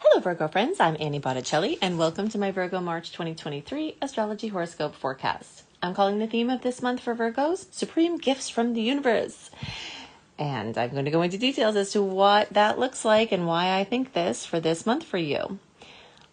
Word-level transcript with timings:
Hello, 0.00 0.20
Virgo 0.20 0.46
friends. 0.46 0.78
I'm 0.78 0.96
Annie 1.00 1.18
Botticelli, 1.18 1.76
and 1.82 1.98
welcome 1.98 2.28
to 2.28 2.38
my 2.38 2.52
Virgo 2.52 2.80
March 2.80 3.10
2023 3.10 3.96
Astrology 4.00 4.46
Horoscope 4.46 4.94
Forecast. 4.94 5.64
I'm 5.82 5.92
calling 5.92 6.20
the 6.20 6.28
theme 6.28 6.50
of 6.50 6.62
this 6.62 6.80
month 6.80 7.00
for 7.00 7.16
Virgos 7.16 7.66
Supreme 7.72 8.16
Gifts 8.16 8.48
from 8.48 8.74
the 8.74 8.80
Universe. 8.80 9.50
And 10.38 10.78
I'm 10.78 10.90
going 10.90 11.06
to 11.06 11.10
go 11.10 11.22
into 11.22 11.36
details 11.36 11.74
as 11.74 11.90
to 11.92 12.02
what 12.02 12.48
that 12.50 12.78
looks 12.78 13.04
like 13.04 13.32
and 13.32 13.48
why 13.48 13.76
I 13.76 13.82
think 13.82 14.12
this 14.12 14.46
for 14.46 14.60
this 14.60 14.86
month 14.86 15.02
for 15.02 15.18
you. 15.18 15.58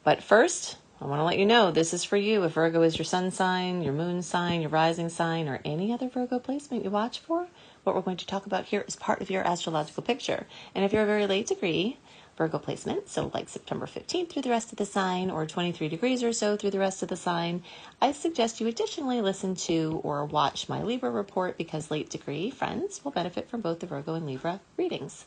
But 0.03 0.21
first, 0.21 0.77
I 1.01 1.05
want 1.05 1.19
to 1.19 1.23
let 1.23 1.39
you 1.39 1.45
know 1.47 1.71
this 1.71 1.91
is 1.91 2.03
for 2.03 2.17
you 2.17 2.43
if 2.43 2.53
Virgo 2.53 2.83
is 2.83 2.99
your 2.99 3.05
sun 3.05 3.31
sign, 3.31 3.81
your 3.81 3.93
moon 3.93 4.21
sign, 4.21 4.61
your 4.61 4.69
rising 4.69 5.09
sign, 5.09 5.47
or 5.47 5.59
any 5.65 5.91
other 5.91 6.07
Virgo 6.07 6.37
placement 6.37 6.83
you 6.83 6.91
watch 6.91 7.17
for. 7.17 7.47
What 7.83 7.95
we're 7.95 8.01
going 8.01 8.17
to 8.17 8.27
talk 8.27 8.45
about 8.45 8.65
here 8.65 8.85
is 8.87 8.95
part 8.95 9.21
of 9.21 9.31
your 9.31 9.45
astrological 9.45 10.03
picture. 10.03 10.45
And 10.75 10.85
if 10.85 10.93
you're 10.93 11.01
a 11.01 11.07
very 11.07 11.25
late 11.25 11.47
degree, 11.47 11.97
Virgo 12.37 12.59
placement, 12.59 13.07
so 13.07 13.31
like 13.33 13.47
September 13.47 13.85
15th 13.85 14.29
through 14.29 14.41
the 14.41 14.49
rest 14.49 14.71
of 14.71 14.77
the 14.77 14.85
sign, 14.85 15.31
or 15.31 15.45
23 15.45 15.87
degrees 15.87 16.21
or 16.21 16.33
so 16.33 16.57
through 16.57 16.71
the 16.71 16.79
rest 16.79 17.01
of 17.01 17.09
the 17.09 17.15
sign, 17.15 17.63
I 18.01 18.11
suggest 18.11 18.59
you 18.59 18.67
additionally 18.67 19.21
listen 19.21 19.55
to 19.55 20.01
or 20.03 20.25
watch 20.25 20.67
my 20.67 20.83
Libra 20.83 21.09
report 21.09 21.57
because 21.57 21.91
late 21.91 22.09
degree 22.09 22.49
friends 22.49 23.03
will 23.03 23.11
benefit 23.11 23.49
from 23.49 23.61
both 23.61 23.79
the 23.79 23.87
Virgo 23.87 24.15
and 24.15 24.25
Libra 24.25 24.59
readings. 24.75 25.25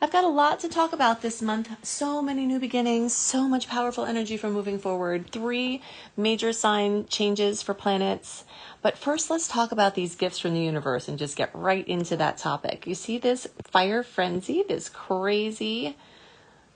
I've 0.00 0.12
got 0.12 0.24
a 0.24 0.28
lot 0.28 0.60
to 0.60 0.68
talk 0.68 0.92
about 0.92 1.22
this 1.22 1.42
month. 1.42 1.70
So 1.86 2.22
many 2.22 2.44
new 2.46 2.58
beginnings, 2.58 3.12
so 3.12 3.46
much 3.48 3.68
powerful 3.68 4.04
energy 4.04 4.36
for 4.36 4.50
moving 4.50 4.78
forward, 4.78 5.30
three 5.30 5.82
major 6.16 6.52
sign 6.52 7.06
changes 7.06 7.62
for 7.62 7.74
planets. 7.74 8.44
But 8.80 8.98
first, 8.98 9.30
let's 9.30 9.48
talk 9.48 9.70
about 9.70 9.94
these 9.94 10.16
gifts 10.16 10.38
from 10.38 10.54
the 10.54 10.60
universe 10.60 11.08
and 11.08 11.18
just 11.18 11.36
get 11.36 11.54
right 11.54 11.86
into 11.86 12.16
that 12.16 12.38
topic. 12.38 12.86
You 12.86 12.94
see 12.94 13.18
this 13.18 13.46
fire 13.62 14.02
frenzy, 14.02 14.64
this 14.66 14.88
crazy 14.88 15.96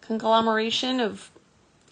conglomeration 0.06 1.00
of 1.00 1.30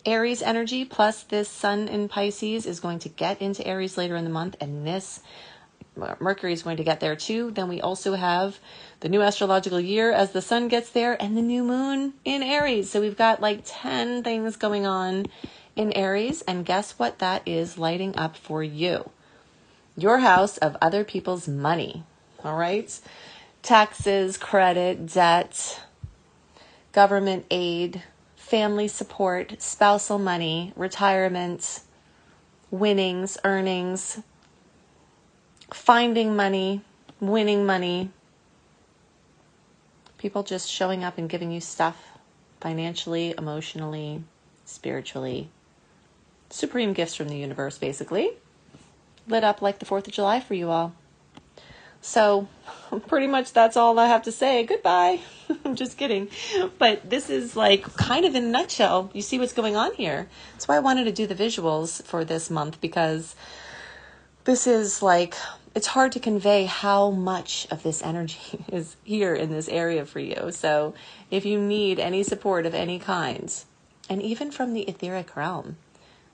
Aries 0.07 0.43
energy 0.43 0.85
plus 0.85 1.23
this 1.23 1.49
Sun 1.49 1.89
in 1.89 2.09
Pisces 2.09 2.67
is 2.67 2.81
going 2.81 2.99
to 3.01 3.09
get 3.09 3.41
into 3.41 3.67
Aries 3.67 3.97
later 3.97 4.17
in 4.17 4.25
the 4.25 4.31
month, 4.31 4.57
and 4.61 4.87
this 4.87 5.21
Mercury 5.97 6.53
is 6.53 6.63
going 6.63 6.77
to 6.77 6.85
get 6.85 7.01
there 7.01 7.17
too. 7.17 7.51
Then 7.53 7.69
we 7.69 7.81
also 7.81 8.15
have 8.15 8.59
the 9.01 9.09
new 9.09 9.23
astrological 9.23 9.81
year 9.81 10.13
as 10.13 10.33
the 10.33 10.43
Sun 10.43 10.69
gets 10.69 10.91
there, 10.91 11.21
and 11.21 11.37
the 11.37 11.43
new 11.43 11.63
moon 11.63 12.15
in 12.25 12.43
Aries. 12.43 12.91
So 12.91 13.01
we've 13.01 13.17
got 13.17 13.41
like 13.41 13.63
10 13.65 14.23
things 14.23 14.57
going 14.57 14.87
on 14.87 15.27
in 15.77 15.93
Aries, 15.93 16.43
and 16.43 16.67
guess 16.67 16.99
what 16.99 17.19
that 17.21 17.43
is 17.47 17.79
lighting 17.79 18.17
up 18.17 18.37
for 18.37 18.63
you? 18.63 19.11
Your 19.97 20.19
house 20.19 20.59
of 20.59 20.77
other 20.83 21.05
people's 21.05 21.49
money. 21.49 22.05
All 22.45 22.57
right? 22.57 23.01
Taxes, 23.63 24.37
credit, 24.37 25.07
debt, 25.07 25.81
government 26.93 27.47
aid, 27.51 28.03
family 28.55 28.87
support, 28.87 29.61
spousal 29.61 30.17
money, 30.17 30.73
retirement, 30.77 31.81
winnings, 32.71 33.37
earnings, 33.43 34.21
finding 35.73 36.37
money, 36.37 36.81
winning 37.19 37.67
money, 37.67 38.09
people 40.19 40.45
just 40.45 40.71
showing 40.71 41.03
up 41.03 41.19
and 41.19 41.29
giving 41.29 41.51
you 41.51 41.61
stuff 41.61 42.01
financially, 42.61 43.35
emotionally, 43.37 44.23
spiritually. 44.65 45.51
Supreme 46.49 46.93
gifts 46.93 47.17
from 47.17 47.29
the 47.29 47.37
universe, 47.37 47.77
basically. 47.77 48.31
Lit 49.27 49.43
up 49.43 49.63
like 49.63 49.81
the 49.81 49.85
4th 49.85 50.07
of 50.07 50.13
July 50.13 50.39
for 50.39 50.55
you 50.55 50.71
all. 50.71 50.95
So, 52.07 52.49
pretty 53.09 53.27
much 53.27 53.55
that's 53.55 53.79
all 53.79 53.99
I 53.99 54.09
have 54.09 54.25
to 54.25 54.33
say. 54.33 54.63
Goodbye. 54.65 55.21
I'm 55.65 55.75
just 55.75 55.97
kidding. 55.97 56.29
But 56.79 57.09
this 57.09 57.31
is 57.31 57.57
like 57.57 57.83
kind 57.97 58.27
of 58.27 58.35
in 58.35 58.45
a 58.45 58.49
nutshell. 58.49 59.11
You 59.15 59.23
see 59.23 59.39
what's 59.39 59.55
going 59.55 59.75
on 59.75 59.95
here. 59.95 60.29
That's 60.53 60.69
why 60.69 60.77
I 60.77 60.81
wanted 60.81 61.05
to 61.05 61.13
do 61.13 61.27
the 61.27 61.35
visuals 61.35 62.03
for 62.03 62.23
this 62.23 62.51
month 62.51 62.79
because 62.83 63.35
this 64.45 64.67
is 64.67 65.01
like, 65.03 65.35
it's 65.75 65.87
hard 65.87 66.13
to 66.13 66.21
convey 66.21 66.67
how 66.67 67.11
much 67.11 67.67
of 67.71 67.83
this 67.83 68.03
energy 68.03 68.63
is 68.71 68.97
here 69.03 69.35
in 69.35 69.51
this 69.51 69.69
area 69.69 70.05
for 70.05 70.21
you. 70.21 70.51
So, 70.51 70.93
if 71.31 71.47
you 71.47 71.59
need 71.59 71.99
any 71.99 72.23
support 72.23 72.67
of 72.67 72.75
any 72.75 72.99
kind, 72.99 73.51
and 74.11 74.21
even 74.21 74.51
from 74.51 74.75
the 74.75 74.83
etheric 74.83 75.35
realm, 75.37 75.79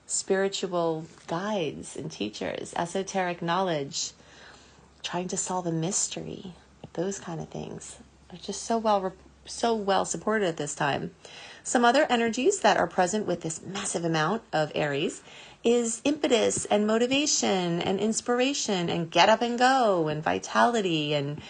spiritual 0.05 1.05
guides 1.27 1.95
and 1.95 2.11
teachers, 2.11 2.73
esoteric 2.75 3.41
knowledge, 3.41 4.11
trying 5.03 5.27
to 5.29 5.37
solve 5.37 5.67
a 5.67 5.71
mystery, 5.71 6.53
those 6.93 7.19
kind 7.19 7.39
of 7.39 7.49
things 7.49 7.97
are 8.31 8.37
just 8.37 8.63
so 8.63 8.77
well 8.77 9.13
so 9.45 9.73
well 9.73 10.05
supported 10.05 10.47
at 10.47 10.57
this 10.57 10.75
time. 10.75 11.11
Some 11.63 11.83
other 11.83 12.05
energies 12.09 12.59
that 12.59 12.77
are 12.77 12.87
present 12.87 13.25
with 13.25 13.41
this 13.41 13.61
massive 13.61 14.05
amount 14.05 14.43
of 14.53 14.71
Aries 14.75 15.21
is 15.63 16.01
impetus 16.03 16.65
and 16.65 16.87
motivation 16.87 17.81
and 17.81 17.99
inspiration 17.99 18.89
and 18.89 19.11
get 19.11 19.29
up 19.29 19.41
and 19.41 19.57
go 19.59 20.07
and 20.07 20.23
vitality 20.23 21.13
and 21.13 21.41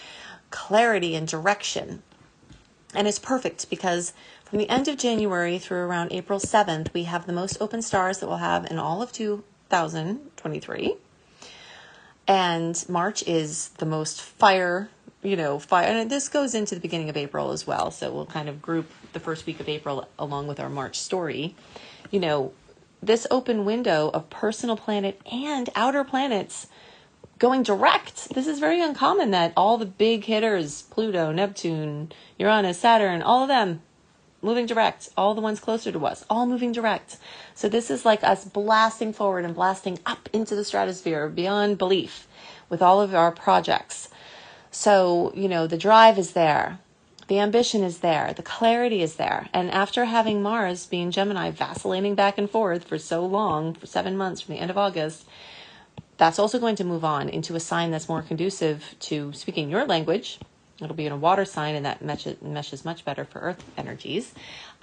clarity 0.49 1.15
and 1.15 1.27
direction. 1.27 2.03
And 2.93 3.07
it's 3.07 3.19
perfect 3.19 3.69
because 3.69 4.13
from 4.43 4.59
the 4.59 4.69
end 4.69 4.89
of 4.89 4.97
January 4.97 5.57
through 5.57 5.79
around 5.79 6.11
April 6.11 6.39
7th, 6.39 6.93
we 6.93 7.03
have 7.03 7.25
the 7.25 7.33
most 7.33 7.57
open 7.61 7.81
stars 7.81 8.19
that 8.19 8.27
we'll 8.27 8.37
have 8.37 8.69
in 8.69 8.77
all 8.77 9.01
of 9.01 9.13
2023. 9.13 10.95
And 12.31 12.85
March 12.87 13.23
is 13.27 13.71
the 13.79 13.85
most 13.85 14.21
fire, 14.21 14.89
you 15.21 15.35
know, 15.35 15.59
fire. 15.59 15.87
And 15.87 16.09
this 16.09 16.29
goes 16.29 16.55
into 16.55 16.75
the 16.75 16.79
beginning 16.79 17.09
of 17.09 17.17
April 17.17 17.51
as 17.51 17.67
well. 17.67 17.91
So 17.91 18.09
we'll 18.09 18.25
kind 18.25 18.47
of 18.47 18.61
group 18.61 18.89
the 19.11 19.19
first 19.19 19.45
week 19.45 19.59
of 19.59 19.67
April 19.67 20.07
along 20.17 20.47
with 20.47 20.57
our 20.57 20.69
March 20.69 20.97
story. 20.97 21.55
You 22.09 22.21
know, 22.21 22.53
this 23.03 23.27
open 23.29 23.65
window 23.65 24.09
of 24.13 24.29
personal 24.29 24.77
planet 24.77 25.19
and 25.29 25.69
outer 25.75 26.05
planets 26.05 26.67
going 27.37 27.63
direct. 27.63 28.29
This 28.33 28.47
is 28.47 28.59
very 28.59 28.81
uncommon 28.81 29.31
that 29.31 29.51
all 29.57 29.77
the 29.77 29.85
big 29.85 30.23
hitters, 30.23 30.83
Pluto, 30.83 31.33
Neptune, 31.33 32.13
Uranus, 32.39 32.79
Saturn, 32.79 33.21
all 33.21 33.41
of 33.41 33.49
them 33.49 33.81
moving 34.41 34.65
direct, 34.65 35.09
all 35.15 35.35
the 35.35 35.41
ones 35.41 35.59
closer 35.59 35.91
to 35.91 36.05
us, 36.05 36.25
all 36.29 36.45
moving 36.45 36.71
direct. 36.71 37.17
So 37.53 37.69
this 37.69 37.91
is 37.91 38.05
like 38.05 38.23
us 38.23 38.45
blasting 38.45 39.13
forward 39.13 39.45
and 39.45 39.55
blasting 39.55 39.99
up 40.05 40.29
into 40.33 40.55
the 40.55 40.63
stratosphere 40.63 41.29
beyond 41.29 41.77
belief 41.77 42.27
with 42.69 42.81
all 42.81 43.01
of 43.01 43.13
our 43.13 43.31
projects. 43.31 44.09
So, 44.71 45.31
you 45.35 45.47
know, 45.47 45.67
the 45.67 45.77
drive 45.77 46.17
is 46.17 46.31
there. 46.31 46.79
The 47.27 47.39
ambition 47.39 47.83
is 47.83 47.99
there. 47.99 48.33
The 48.33 48.43
clarity 48.43 49.01
is 49.01 49.15
there. 49.15 49.47
And 49.53 49.69
after 49.71 50.05
having 50.05 50.41
Mars 50.41 50.85
being 50.85 51.11
Gemini 51.11 51.51
vacillating 51.51 52.15
back 52.15 52.37
and 52.37 52.49
forth 52.49 52.83
for 52.85 52.97
so 52.97 53.25
long, 53.25 53.73
for 53.73 53.85
seven 53.85 54.17
months 54.17 54.41
from 54.41 54.55
the 54.55 54.61
end 54.61 54.71
of 54.71 54.77
August, 54.77 55.25
that's 56.17 56.39
also 56.39 56.59
going 56.59 56.75
to 56.75 56.83
move 56.83 57.03
on 57.03 57.29
into 57.29 57.55
a 57.55 57.59
sign 57.59 57.91
that's 57.91 58.09
more 58.09 58.21
conducive 58.21 58.95
to 58.99 59.33
speaking 59.33 59.69
your 59.69 59.85
language, 59.85 60.39
It'll 60.81 60.95
be 60.95 61.05
in 61.05 61.11
a 61.11 61.17
water 61.17 61.45
sign, 61.45 61.75
and 61.75 61.85
that 61.85 62.01
meshes, 62.01 62.41
meshes 62.41 62.83
much 62.83 63.05
better 63.05 63.25
for 63.25 63.39
earth 63.39 63.63
energies. 63.77 64.33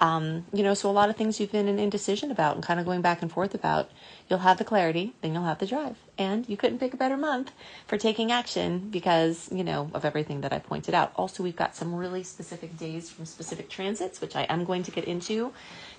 Um, 0.01 0.45
you 0.53 0.63
know, 0.63 0.73
so 0.73 0.89
a 0.89 0.91
lot 0.91 1.09
of 1.09 1.17
things 1.17 1.39
you've 1.39 1.51
been 1.51 1.67
in 1.67 1.77
indecision 1.77 2.31
about 2.31 2.55
and 2.55 2.63
kind 2.63 2.79
of 2.79 2.85
going 2.85 3.01
back 3.01 3.21
and 3.21 3.29
forth 3.29 3.53
about, 3.53 3.91
you'll 4.29 4.39
have 4.39 4.57
the 4.57 4.63
clarity, 4.63 5.13
then 5.21 5.33
you'll 5.33 5.43
have 5.43 5.59
the 5.59 5.65
drive. 5.65 5.97
And 6.17 6.47
you 6.47 6.55
couldn't 6.55 6.79
pick 6.79 6.93
a 6.93 6.97
better 6.97 7.17
month 7.17 7.51
for 7.85 7.97
taking 7.97 8.31
action 8.31 8.89
because, 8.91 9.49
you 9.51 9.63
know, 9.63 9.91
of 9.93 10.05
everything 10.05 10.39
that 10.41 10.53
I 10.53 10.59
pointed 10.59 10.93
out. 10.93 11.11
Also, 11.17 11.43
we've 11.43 11.55
got 11.55 11.75
some 11.75 11.93
really 11.93 12.23
specific 12.23 12.77
days 12.77 13.09
from 13.09 13.25
specific 13.25 13.69
transits, 13.69 14.21
which 14.21 14.37
I 14.37 14.43
am 14.43 14.63
going 14.63 14.83
to 14.83 14.91
get 14.91 15.03
into 15.03 15.51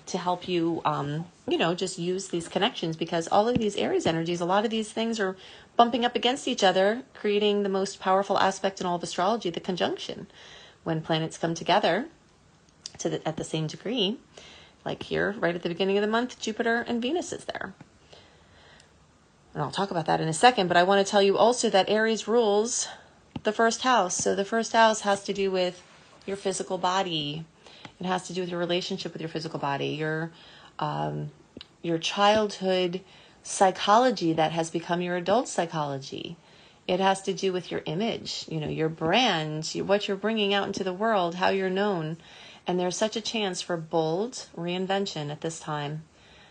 to 0.07 0.17
help 0.17 0.47
you, 0.47 0.81
um, 0.83 1.25
you 1.47 1.57
know, 1.57 1.75
just 1.75 1.99
use 1.99 2.29
these 2.29 2.47
connections 2.47 2.97
because 2.97 3.27
all 3.27 3.47
of 3.47 3.57
these 3.59 3.75
Aries 3.75 4.07
energies, 4.07 4.41
a 4.41 4.45
lot 4.45 4.65
of 4.65 4.71
these 4.71 4.91
things 4.91 5.19
are 5.19 5.37
bumping 5.75 6.05
up 6.05 6.15
against 6.15 6.47
each 6.47 6.63
other, 6.63 7.03
creating 7.13 7.61
the 7.61 7.69
most 7.69 7.99
powerful 7.99 8.39
aspect 8.39 8.81
in 8.81 8.87
all 8.87 8.95
of 8.95 9.03
astrology, 9.03 9.51
the 9.51 9.59
conjunction. 9.59 10.25
When 10.83 11.01
planets 11.01 11.37
come 11.37 11.53
together 11.53 12.07
to 13.01 13.09
the, 13.09 13.27
at 13.27 13.37
the 13.37 13.43
same 13.43 13.67
degree, 13.67 14.17
like 14.85 15.03
here, 15.03 15.35
right 15.39 15.55
at 15.55 15.63
the 15.63 15.69
beginning 15.69 15.97
of 15.97 16.01
the 16.01 16.07
month, 16.07 16.39
Jupiter 16.39 16.83
and 16.87 17.01
Venus 17.01 17.31
is 17.31 17.45
there. 17.45 17.73
And 19.53 19.61
I'll 19.61 19.71
talk 19.71 19.91
about 19.91 20.05
that 20.05 20.21
in 20.21 20.27
a 20.27 20.33
second, 20.33 20.67
but 20.67 20.77
I 20.77 20.83
want 20.83 21.05
to 21.05 21.09
tell 21.09 21.21
you 21.21 21.37
also 21.37 21.69
that 21.69 21.89
Aries 21.89 22.27
rules 22.27 22.87
the 23.43 23.51
first 23.51 23.81
house. 23.81 24.15
So 24.15 24.35
the 24.35 24.45
first 24.45 24.73
house 24.73 25.01
has 25.01 25.23
to 25.23 25.33
do 25.33 25.51
with 25.51 25.83
your 26.25 26.37
physical 26.37 26.77
body. 26.77 27.45
It 27.99 28.05
has 28.05 28.27
to 28.27 28.33
do 28.33 28.41
with 28.41 28.49
your 28.49 28.59
relationship 28.59 29.13
with 29.13 29.21
your 29.21 29.29
physical 29.29 29.59
body, 29.59 29.87
your 29.87 30.31
um, 30.79 31.31
your 31.81 31.97
childhood 31.97 33.01
psychology 33.43 34.33
that 34.33 34.51
has 34.51 34.69
become 34.69 35.01
your 35.01 35.15
adult 35.15 35.47
psychology. 35.47 36.37
It 36.87 36.99
has 36.99 37.21
to 37.23 37.33
do 37.33 37.53
with 37.53 37.71
your 37.71 37.81
image, 37.85 38.45
you 38.49 38.59
know, 38.59 38.67
your 38.67 38.89
brand, 38.89 39.65
what 39.85 40.07
you're 40.07 40.17
bringing 40.17 40.53
out 40.53 40.67
into 40.67 40.83
the 40.83 40.93
world, 40.93 41.35
how 41.35 41.49
you're 41.49 41.69
known. 41.69 42.17
And 42.67 42.79
there's 42.79 42.95
such 42.95 43.15
a 43.15 43.21
chance 43.21 43.61
for 43.61 43.77
bold 43.77 44.47
reinvention 44.55 45.31
at 45.31 45.41
this 45.41 45.59
time. 45.59 46.03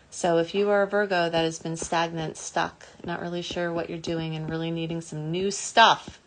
So 0.09 0.37
if 0.37 0.53
you 0.53 0.69
are 0.69 0.81
a 0.81 0.87
Virgo 0.87 1.29
that 1.29 1.43
has 1.43 1.59
been 1.59 1.77
stagnant, 1.77 2.35
stuck, 2.37 2.85
not 3.05 3.21
really 3.21 3.41
sure 3.41 3.71
what 3.71 3.89
you're 3.89 3.97
doing, 3.97 4.35
and 4.35 4.49
really 4.49 4.69
needing 4.69 5.01
some 5.01 5.31
new 5.31 5.51
stuff, 5.51 6.19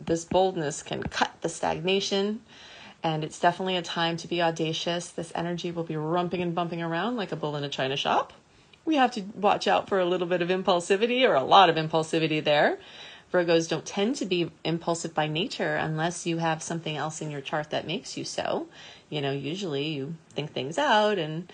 this 0.00 0.24
boldness 0.24 0.82
can 0.82 1.02
cut 1.02 1.32
the 1.40 1.48
stagnation 1.48 2.40
and 3.04 3.22
it's 3.22 3.38
definitely 3.38 3.76
a 3.76 3.82
time 3.82 4.16
to 4.16 4.26
be 4.26 4.40
audacious. 4.40 5.10
This 5.10 5.30
energy 5.34 5.70
will 5.70 5.84
be 5.84 5.96
rumping 5.96 6.40
and 6.40 6.54
bumping 6.54 6.82
around 6.82 7.16
like 7.16 7.32
a 7.32 7.36
bull 7.36 7.54
in 7.54 7.62
a 7.62 7.68
china 7.68 7.96
shop. 7.96 8.32
We 8.86 8.96
have 8.96 9.12
to 9.12 9.20
watch 9.34 9.68
out 9.68 9.88
for 9.88 10.00
a 10.00 10.06
little 10.06 10.26
bit 10.26 10.40
of 10.40 10.48
impulsivity 10.48 11.28
or 11.28 11.34
a 11.34 11.44
lot 11.44 11.68
of 11.68 11.76
impulsivity 11.76 12.42
there. 12.42 12.78
Virgos 13.34 13.68
don't 13.68 13.84
tend 13.84 14.14
to 14.14 14.24
be 14.24 14.52
impulsive 14.62 15.12
by 15.12 15.26
nature 15.26 15.74
unless 15.74 16.24
you 16.24 16.38
have 16.38 16.62
something 16.62 16.96
else 16.96 17.20
in 17.20 17.32
your 17.32 17.40
chart 17.40 17.70
that 17.70 17.84
makes 17.84 18.16
you 18.16 18.24
so. 18.24 18.68
You 19.10 19.20
know, 19.20 19.32
usually 19.32 19.88
you 19.88 20.14
think 20.30 20.52
things 20.52 20.78
out 20.78 21.18
and 21.18 21.52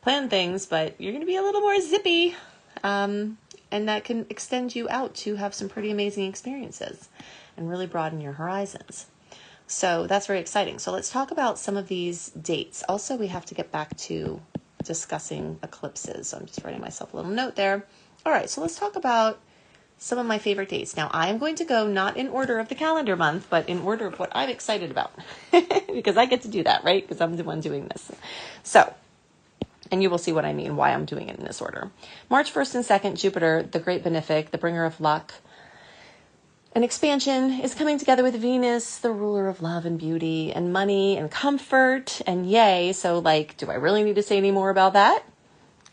plan 0.00 0.30
things, 0.30 0.64
but 0.64 0.98
you're 0.98 1.12
going 1.12 1.20
to 1.20 1.26
be 1.26 1.36
a 1.36 1.42
little 1.42 1.60
more 1.60 1.78
zippy. 1.78 2.34
Um, 2.82 3.36
and 3.70 3.86
that 3.86 4.04
can 4.04 4.24
extend 4.30 4.74
you 4.74 4.88
out 4.88 5.14
to 5.16 5.36
have 5.36 5.52
some 5.54 5.68
pretty 5.68 5.90
amazing 5.90 6.24
experiences 6.24 7.10
and 7.54 7.68
really 7.68 7.86
broaden 7.86 8.22
your 8.22 8.32
horizons. 8.32 9.06
So 9.66 10.06
that's 10.06 10.26
very 10.26 10.40
exciting. 10.40 10.78
So 10.78 10.90
let's 10.90 11.10
talk 11.10 11.30
about 11.30 11.58
some 11.58 11.76
of 11.76 11.88
these 11.88 12.30
dates. 12.30 12.82
Also, 12.88 13.16
we 13.16 13.26
have 13.26 13.44
to 13.44 13.54
get 13.54 13.70
back 13.70 13.94
to 13.98 14.40
discussing 14.84 15.58
eclipses. 15.62 16.28
So 16.28 16.38
I'm 16.38 16.46
just 16.46 16.64
writing 16.64 16.80
myself 16.80 17.12
a 17.12 17.16
little 17.16 17.30
note 17.30 17.56
there. 17.56 17.84
All 18.24 18.32
right, 18.32 18.48
so 18.48 18.62
let's 18.62 18.78
talk 18.78 18.96
about 18.96 19.38
some 20.00 20.18
of 20.18 20.24
my 20.24 20.38
favorite 20.38 20.70
dates. 20.70 20.96
Now, 20.96 21.10
I 21.12 21.28
am 21.28 21.36
going 21.38 21.54
to 21.56 21.64
go 21.64 21.86
not 21.86 22.16
in 22.16 22.28
order 22.28 22.58
of 22.58 22.68
the 22.68 22.74
calendar 22.74 23.16
month, 23.16 23.46
but 23.50 23.68
in 23.68 23.80
order 23.82 24.06
of 24.06 24.18
what 24.18 24.32
I'm 24.34 24.48
excited 24.48 24.90
about 24.90 25.12
because 25.52 26.16
I 26.16 26.24
get 26.24 26.42
to 26.42 26.48
do 26.48 26.64
that, 26.64 26.82
right? 26.82 27.06
Because 27.06 27.20
I'm 27.20 27.36
the 27.36 27.44
one 27.44 27.60
doing 27.60 27.86
this. 27.86 28.10
So, 28.62 28.92
and 29.92 30.02
you 30.02 30.08
will 30.08 30.18
see 30.18 30.32
what 30.32 30.46
I 30.46 30.54
mean, 30.54 30.74
why 30.74 30.94
I'm 30.94 31.04
doing 31.04 31.28
it 31.28 31.38
in 31.38 31.44
this 31.44 31.60
order. 31.60 31.90
March 32.30 32.52
1st 32.52 32.76
and 32.76 32.84
2nd, 32.84 33.20
Jupiter, 33.20 33.62
the 33.62 33.78
great 33.78 34.02
benefic, 34.02 34.50
the 34.50 34.58
bringer 34.58 34.86
of 34.86 35.00
luck, 35.00 35.34
an 36.72 36.82
expansion 36.82 37.60
is 37.60 37.74
coming 37.74 37.98
together 37.98 38.22
with 38.22 38.36
Venus, 38.36 38.98
the 38.98 39.10
ruler 39.10 39.48
of 39.48 39.60
love 39.60 39.84
and 39.84 39.98
beauty 39.98 40.52
and 40.52 40.72
money 40.72 41.16
and 41.16 41.28
comfort 41.28 42.22
and 42.26 42.48
yay. 42.48 42.92
So, 42.92 43.18
like, 43.18 43.56
do 43.56 43.68
I 43.68 43.74
really 43.74 44.04
need 44.04 44.14
to 44.14 44.22
say 44.22 44.38
any 44.38 44.52
more 44.52 44.70
about 44.70 44.92
that? 44.92 45.24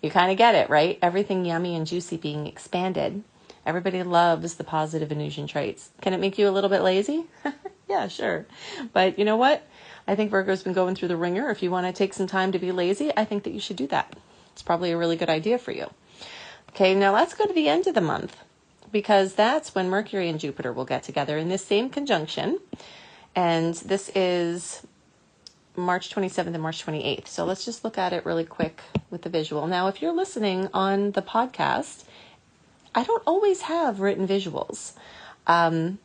You 0.04 0.12
kind 0.12 0.32
of 0.32 0.38
get 0.38 0.54
it, 0.54 0.70
right? 0.70 1.00
Everything 1.02 1.46
yummy 1.46 1.76
and 1.76 1.88
juicy 1.88 2.16
being 2.16 2.46
expanded. 2.46 3.24
Everybody 3.68 4.02
loves 4.02 4.56
the 4.56 4.64
positive 4.64 5.10
Venusian 5.10 5.46
traits. 5.46 5.90
Can 6.00 6.14
it 6.14 6.22
make 6.22 6.38
you 6.38 6.48
a 6.48 6.52
little 6.52 6.70
bit 6.70 6.84
lazy? 6.84 7.26
yeah, 7.90 8.08
sure. 8.08 8.46
But 8.94 9.20
you 9.20 9.26
know 9.26 9.36
what? 9.36 9.68
I 10.08 10.16
think 10.16 10.32
Virgo's 10.32 10.64
been 10.64 10.72
going 10.72 10.96
through 10.96 11.10
the 11.10 11.18
wringer. 11.18 11.50
If 11.50 11.62
you 11.62 11.70
want 11.70 11.86
to 11.86 11.92
take 11.92 12.14
some 12.14 12.28
time 12.28 12.54
to 12.54 12.60
be 12.60 12.72
lazy, 12.72 13.12
I 13.18 13.26
think 13.26 13.44
that 13.44 13.52
you 13.52 13.60
should 13.60 13.76
do 13.76 13.86
that. 13.88 14.16
It's 14.54 14.64
probably 14.64 14.92
a 14.92 14.98
really 14.98 15.18
good 15.18 15.30
idea 15.30 15.58
for 15.58 15.72
you. 15.72 15.90
Okay, 16.70 16.96
now 16.96 17.14
let's 17.14 17.34
go 17.34 17.46
to 17.46 17.52
the 17.52 17.68
end 17.68 17.88
of 17.88 17.94
the 17.94 18.00
month 18.00 18.38
because 18.90 19.36
that's 19.36 19.76
when 19.76 19.90
Mercury 19.90 20.30
and 20.30 20.40
Jupiter 20.40 20.72
will 20.72 20.86
get 20.86 21.04
together 21.04 21.38
in 21.38 21.50
this 21.50 21.66
same 21.66 21.90
conjunction. 21.90 22.60
And 23.36 23.74
this 23.76 24.10
is 24.16 24.82
March 25.76 26.10
27th 26.16 26.54
and 26.54 26.62
March 26.62 26.86
28th. 26.86 27.28
So 27.28 27.44
let's 27.44 27.66
just 27.66 27.84
look 27.84 27.98
at 27.98 28.14
it 28.14 28.26
really 28.26 28.46
quick 28.46 28.82
with 29.10 29.24
the 29.24 29.30
visual. 29.30 29.68
Now, 29.68 29.90
if 29.90 30.02
you're 30.02 30.14
listening 30.14 30.70
on 30.74 31.12
the 31.12 31.22
podcast, 31.22 32.06
I 32.96 33.04
don't 33.04 33.24
always 33.26 33.62
have 33.62 34.00
written 34.00 34.28
visuals. 34.28 34.94
Um, 35.46 36.00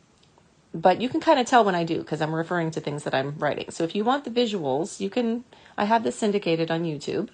but 0.73 1.01
you 1.01 1.09
can 1.09 1.19
kind 1.19 1.39
of 1.39 1.45
tell 1.45 1.63
when 1.63 1.75
I 1.75 1.83
do 1.83 1.99
because 1.99 2.21
I'm 2.21 2.33
referring 2.33 2.71
to 2.71 2.81
things 2.81 3.03
that 3.03 3.13
I'm 3.13 3.37
writing. 3.37 3.69
So 3.69 3.83
if 3.83 3.95
you 3.95 4.03
want 4.03 4.23
the 4.23 4.31
visuals, 4.31 4.99
you 4.99 5.09
can, 5.09 5.43
I 5.77 5.85
have 5.85 6.03
this 6.03 6.17
syndicated 6.17 6.71
on 6.71 6.83
YouTube. 6.83 7.29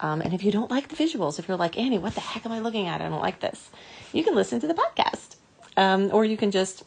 Um, 0.00 0.22
and 0.22 0.32
if 0.32 0.42
you 0.42 0.50
don't 0.50 0.70
like 0.70 0.88
the 0.88 0.96
visuals, 0.96 1.38
if 1.38 1.46
you're 1.46 1.58
like, 1.58 1.78
Annie, 1.78 1.98
what 1.98 2.14
the 2.14 2.20
heck 2.22 2.46
am 2.46 2.52
I 2.52 2.60
looking 2.60 2.86
at? 2.86 3.02
I 3.02 3.08
don't 3.08 3.20
like 3.20 3.40
this 3.40 3.68
you 4.12 4.24
can 4.24 4.34
listen 4.34 4.60
to 4.60 4.66
the 4.66 4.74
podcast. 4.74 5.36
Um, 5.76 6.10
or 6.12 6.24
you 6.24 6.36
can 6.36 6.50
just 6.50 6.84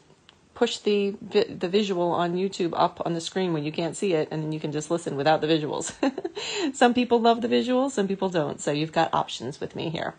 push 0.53 0.77
the 0.79 1.15
the 1.21 1.67
visual 1.67 2.11
on 2.11 2.35
YouTube 2.35 2.73
up 2.75 3.01
on 3.05 3.13
the 3.13 3.21
screen 3.21 3.53
when 3.53 3.63
you 3.63 3.71
can't 3.71 3.97
see 3.97 4.13
it, 4.13 4.27
and 4.31 4.43
then 4.43 4.51
you 4.51 4.59
can 4.59 4.71
just 4.71 4.91
listen 4.91 5.15
without 5.15 5.41
the 5.41 5.47
visuals. 5.47 5.93
some 6.75 6.93
people 6.93 7.19
love 7.19 7.41
the 7.41 7.47
visuals, 7.47 7.91
some 7.91 8.07
people 8.07 8.29
don't. 8.29 8.59
So 8.59 8.71
you've 8.71 8.91
got 8.91 9.13
options 9.13 9.59
with 9.59 9.75
me 9.75 9.89
here. 9.89 10.15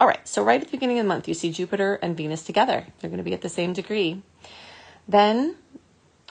All 0.00 0.06
right, 0.08 0.26
so 0.26 0.42
right 0.42 0.60
at 0.60 0.66
the 0.66 0.70
beginning 0.76 0.98
of 0.98 1.04
the 1.04 1.08
month, 1.08 1.28
you 1.28 1.34
see 1.34 1.52
Jupiter 1.52 1.98
and 2.02 2.16
Venus 2.16 2.42
together. 2.42 2.86
They're 3.00 3.10
going 3.10 3.18
to 3.18 3.24
be 3.24 3.34
at 3.34 3.42
the 3.42 3.48
same 3.48 3.72
degree. 3.72 4.22
Then 5.06 5.56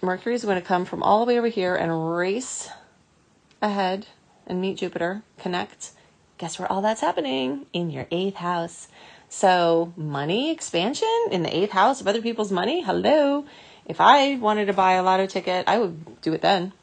Mercury 0.02 0.36
is 0.36 0.44
going 0.44 0.60
to 0.60 0.68
come 0.68 0.86
from 0.86 1.02
all 1.02 1.20
the 1.20 1.26
way 1.26 1.38
over 1.38 1.48
here 1.48 1.76
and 1.76 2.16
race 2.16 2.70
ahead 3.62 4.08
and 4.46 4.60
meet 4.60 4.78
Jupiter, 4.78 5.24
connect. 5.38 5.92
Guess 6.38 6.60
where 6.60 6.72
all 6.72 6.82
that's 6.82 7.02
happening? 7.02 7.66
In 7.72 7.90
your 7.90 8.08
eighth 8.12 8.36
house. 8.36 8.90
So, 9.30 9.94
money 9.96 10.52
expansion 10.52 11.28
in 11.32 11.42
the 11.44 11.56
eighth 11.56 11.72
house 11.72 12.02
of 12.02 12.08
other 12.08 12.22
people's 12.22 12.52
money. 12.52 12.82
Hello. 12.82 13.46
If 13.86 14.00
I 14.00 14.36
wanted 14.36 14.66
to 14.66 14.74
buy 14.74 14.94
a 14.94 15.04
lotto 15.04 15.26
ticket, 15.26 15.68
I 15.68 15.80
would 15.80 16.22
do 16.22 16.34
it 16.34 16.42
then 16.42 16.74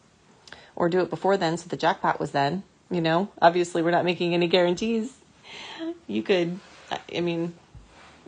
or 0.80 0.88
do 0.88 1.00
it 1.00 1.10
before 1.10 1.36
then 1.36 1.58
so 1.58 1.68
the 1.68 1.76
jackpot 1.76 2.18
was 2.18 2.30
then. 2.30 2.62
You 2.90 3.00
know, 3.00 3.28
obviously, 3.40 3.82
we're 3.82 3.92
not 3.92 4.04
making 4.04 4.34
any 4.34 4.48
guarantees. 4.48 5.12
You 6.06 6.22
could, 6.22 6.58
I 6.90 7.20
mean, 7.20 7.54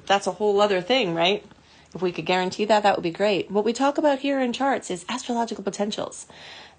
that's 0.07 0.27
a 0.27 0.33
whole 0.33 0.61
other 0.61 0.81
thing, 0.81 1.15
right? 1.15 1.45
If 1.95 2.01
we 2.01 2.13
could 2.13 2.27
guarantee 2.27 2.65
that, 2.67 2.83
that 2.85 2.97
would 2.97 3.03
be 3.03 3.11
great. 3.11 3.51
What 3.51 3.65
we 3.65 3.73
talk 3.73 3.99
about 3.99 4.21
here 4.21 4.41
in 4.41 4.53
charts 4.53 4.91
is 4.91 5.05
astrological 5.09 5.63
potentials. 5.63 6.27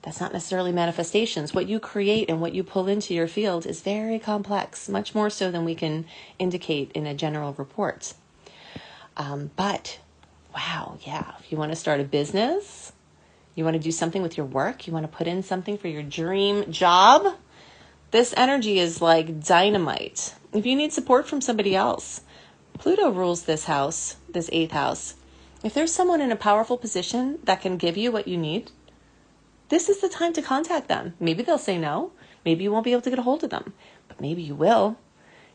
That's 0.02 0.20
not 0.20 0.34
necessarily 0.34 0.72
manifestations. 0.72 1.54
What 1.54 1.68
you 1.68 1.80
create 1.80 2.30
and 2.30 2.42
what 2.42 2.54
you 2.54 2.64
pull 2.64 2.88
into 2.88 3.14
your 3.14 3.28
field 3.28 3.66
is 3.66 3.82
very 3.82 4.20
complex, 4.20 4.90
much 4.90 5.14
more 5.14 5.30
so 5.30 5.52
than 5.52 5.66
we 5.66 5.76
can 5.76 6.06
indicate 6.40 6.92
in 6.94 7.06
a 7.06 7.14
general 7.14 7.54
report. 7.54 8.14
Um, 9.16 9.52
but 9.56 10.00
wow, 10.54 10.98
yeah, 11.02 11.34
if 11.40 11.52
you 11.52 11.58
want 11.58 11.72
to 11.72 11.76
start 11.76 12.00
a 12.00 12.04
business, 12.04 12.92
you 13.56 13.64
want 13.64 13.76
to 13.76 13.80
do 13.80 13.92
something 13.92 14.22
with 14.22 14.36
your 14.36 14.46
work, 14.46 14.88
you 14.88 14.94
want 14.94 15.10
to 15.10 15.18
put 15.18 15.28
in 15.28 15.44
something 15.44 15.78
for 15.78 15.88
your 15.88 16.04
dream 16.04 16.72
job, 16.72 17.36
this 18.12 18.34
energy 18.36 18.80
is 18.80 19.02
like 19.02 19.44
dynamite. 19.44 20.36
If 20.54 20.68
you 20.68 20.76
need 20.76 20.94
support 20.94 21.28
from 21.28 21.42
somebody 21.42 21.76
else, 21.76 22.22
Pluto 22.78 23.10
rules 23.10 23.44
this 23.44 23.66
house, 23.66 24.18
this 24.30 24.50
eighth 24.52 24.72
house. 24.72 25.16
If 25.64 25.74
there's 25.74 25.94
someone 25.94 26.22
in 26.22 26.32
a 26.32 26.36
powerful 26.36 26.78
position 26.78 27.40
that 27.44 27.62
can 27.62 27.78
give 27.78 27.98
you 27.98 28.12
what 28.12 28.28
you 28.28 28.38
need, 28.38 28.70
this 29.70 29.90
is 29.90 30.00
the 30.00 30.10
time 30.10 30.34
to 30.34 30.42
contact 30.42 30.88
them. 30.88 31.16
Maybe 31.20 31.42
they'll 31.42 31.58
say 31.58 31.80
no. 31.80 32.12
Maybe 32.46 32.64
you 32.64 32.72
won't 32.72 32.84
be 32.84 32.92
able 32.92 33.02
to 33.02 33.10
get 33.10 33.20
a 33.20 33.24
hold 33.24 33.44
of 33.44 33.50
them, 33.50 33.74
but 34.08 34.22
maybe 34.22 34.44
you 34.44 34.54
will. 34.54 34.98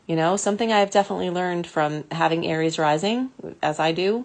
You 0.06 0.16
know, 0.16 0.36
something 0.36 0.72
I've 0.72 0.90
definitely 0.90 1.30
learned 1.30 1.66
from 1.66 2.04
having 2.10 2.46
Aries 2.46 2.78
rising, 2.78 3.30
as 3.62 3.78
I 3.78 3.92
do, 3.92 4.24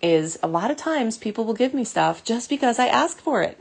is 0.00 0.38
a 0.42 0.48
lot 0.48 0.70
of 0.70 0.76
times 0.76 1.18
people 1.18 1.44
will 1.44 1.54
give 1.54 1.74
me 1.74 1.84
stuff 1.84 2.24
just 2.24 2.48
because 2.48 2.78
I 2.78 2.86
ask 2.86 3.20
for 3.20 3.42
it. 3.42 3.58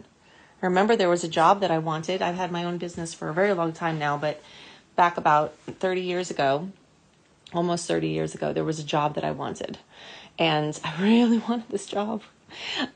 I 0.61 0.65
remember 0.65 0.95
there 0.95 1.09
was 1.09 1.23
a 1.23 1.27
job 1.27 1.61
that 1.61 1.71
I 1.71 1.79
wanted. 1.79 2.21
I've 2.21 2.35
had 2.35 2.51
my 2.51 2.63
own 2.63 2.77
business 2.77 3.13
for 3.13 3.27
a 3.27 3.33
very 3.33 3.53
long 3.53 3.73
time 3.73 3.97
now, 3.99 4.17
but 4.17 4.41
back 4.97 5.15
about 5.15 5.55
30 5.79 6.01
years 6.01 6.29
ago, 6.29 6.69
almost 7.53 7.87
30 7.87 8.09
years 8.09 8.35
ago, 8.35 8.51
there 8.51 8.65
was 8.65 8.79
a 8.79 8.83
job 8.83 9.15
that 9.15 9.23
I 9.23 9.31
wanted. 9.31 9.77
And 10.37 10.77
I 10.83 11.01
really 11.01 11.37
wanted 11.37 11.69
this 11.69 11.85
job. 11.85 12.23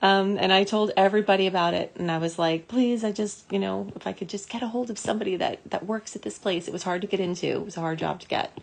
Um, 0.01 0.37
and 0.37 0.51
I 0.53 0.63
told 0.63 0.91
everybody 0.95 1.45
about 1.47 1.73
it. 1.73 1.93
And 1.97 2.09
I 2.09 2.17
was 2.17 2.39
like, 2.39 2.67
please, 2.67 3.03
I 3.03 3.11
just, 3.11 3.51
you 3.51 3.59
know, 3.59 3.91
if 3.95 4.07
I 4.07 4.13
could 4.13 4.29
just 4.29 4.49
get 4.49 4.63
a 4.63 4.67
hold 4.67 4.89
of 4.89 4.97
somebody 4.97 5.35
that, 5.37 5.59
that 5.69 5.85
works 5.85 6.15
at 6.15 6.21
this 6.21 6.37
place. 6.37 6.67
It 6.67 6.73
was 6.73 6.83
hard 6.83 7.01
to 7.01 7.07
get 7.07 7.19
into, 7.19 7.47
it 7.47 7.65
was 7.65 7.77
a 7.77 7.81
hard 7.81 7.99
job 7.99 8.19
to 8.21 8.27
get. 8.27 8.57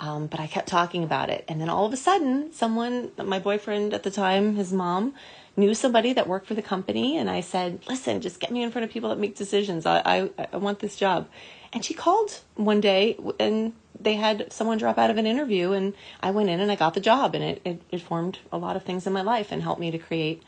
Um, 0.00 0.26
but 0.26 0.38
I 0.40 0.46
kept 0.46 0.68
talking 0.68 1.02
about 1.02 1.30
it. 1.30 1.44
And 1.48 1.60
then 1.60 1.68
all 1.68 1.86
of 1.86 1.92
a 1.92 1.96
sudden, 1.96 2.52
someone, 2.52 3.10
my 3.16 3.38
boyfriend 3.38 3.94
at 3.94 4.02
the 4.02 4.10
time, 4.10 4.56
his 4.56 4.72
mom, 4.72 5.14
knew 5.56 5.74
somebody 5.74 6.12
that 6.12 6.28
worked 6.28 6.46
for 6.46 6.54
the 6.54 6.62
company. 6.62 7.16
And 7.16 7.28
I 7.28 7.40
said, 7.40 7.80
listen, 7.88 8.20
just 8.20 8.38
get 8.38 8.50
me 8.50 8.62
in 8.62 8.70
front 8.70 8.84
of 8.84 8.90
people 8.90 9.08
that 9.10 9.18
make 9.18 9.34
decisions. 9.34 9.86
I, 9.86 10.02
I, 10.04 10.30
I 10.52 10.56
want 10.58 10.78
this 10.78 10.96
job. 10.96 11.28
And 11.72 11.84
she 11.84 11.94
called 11.94 12.40
one 12.54 12.80
day 12.80 13.18
and 13.38 13.72
they 14.00 14.14
had 14.14 14.52
someone 14.52 14.78
drop 14.78 14.98
out 14.98 15.10
of 15.10 15.18
an 15.18 15.26
interview 15.26 15.72
and 15.72 15.94
I 16.20 16.30
went 16.30 16.48
in 16.48 16.60
and 16.60 16.70
I 16.70 16.76
got 16.76 16.94
the 16.94 17.00
job 17.00 17.34
and 17.34 17.44
it, 17.44 17.60
it, 17.64 17.82
it 17.90 18.00
formed 18.00 18.38
a 18.52 18.58
lot 18.58 18.76
of 18.76 18.84
things 18.84 19.06
in 19.06 19.12
my 19.12 19.22
life 19.22 19.50
and 19.50 19.62
helped 19.62 19.80
me 19.80 19.90
to 19.90 19.98
create 19.98 20.42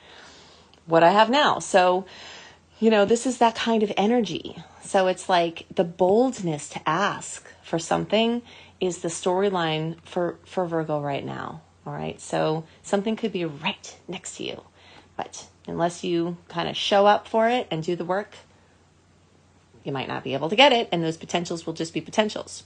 what 0.87 1.03
I 1.03 1.11
have 1.11 1.31
now. 1.31 1.59
So, 1.59 2.07
you 2.79 2.91
know, 2.91 3.05
this 3.05 3.27
is 3.27 3.39
that 3.39 3.55
kind 3.55 3.83
of 3.83 3.93
energy. 3.97 4.57
So 4.83 5.09
it's 5.09 5.29
like 5.29 5.67
the 5.75 5.85
boldness 5.85 6.69
to 6.71 6.89
ask 6.89 7.47
for 7.63 7.79
something 7.79 8.43
is 8.81 8.99
the 8.99 9.09
storyline 9.09 9.97
for, 10.05 10.39
for 10.45 10.67
Virgo 10.67 11.01
right 11.01 11.25
now. 11.25 11.61
All 11.87 11.93
right. 11.93 12.21
So 12.21 12.65
something 12.83 13.17
could 13.17 13.33
be 13.33 13.45
right 13.45 13.97
next 14.09 14.37
to 14.37 14.45
you. 14.45 14.63
But 15.17 15.47
unless 15.67 16.03
you 16.03 16.39
kind 16.49 16.69
of 16.69 16.77
show 16.77 17.07
up 17.07 17.29
for 17.29 17.49
it 17.49 17.67
and 17.71 17.83
do 17.83 17.97
the 17.97 18.05
work, 18.05 18.35
you 19.85 19.93
might 19.93 20.09
not 20.09 20.25
be 20.25 20.35
able 20.35 20.49
to 20.49 20.57
get 20.57 20.73
it. 20.73 20.89
And 20.93 21.03
those 21.03 21.17
potentials 21.17 21.67
will 21.67 21.75
just 21.75 21.95
be 21.95 22.01
potentials. 22.01 22.65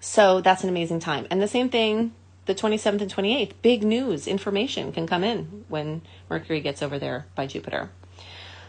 So 0.00 0.40
that's 0.40 0.62
an 0.62 0.68
amazing 0.68 1.00
time. 1.00 1.26
And 1.30 1.42
the 1.42 1.48
same 1.48 1.68
thing, 1.68 2.12
the 2.46 2.54
27th 2.54 3.02
and 3.02 3.14
28th, 3.14 3.52
big 3.62 3.82
news, 3.84 4.26
information 4.26 4.92
can 4.92 5.06
come 5.06 5.22
in 5.22 5.64
when 5.68 6.02
Mercury 6.28 6.60
gets 6.60 6.82
over 6.82 6.98
there 6.98 7.26
by 7.34 7.46
Jupiter. 7.46 7.90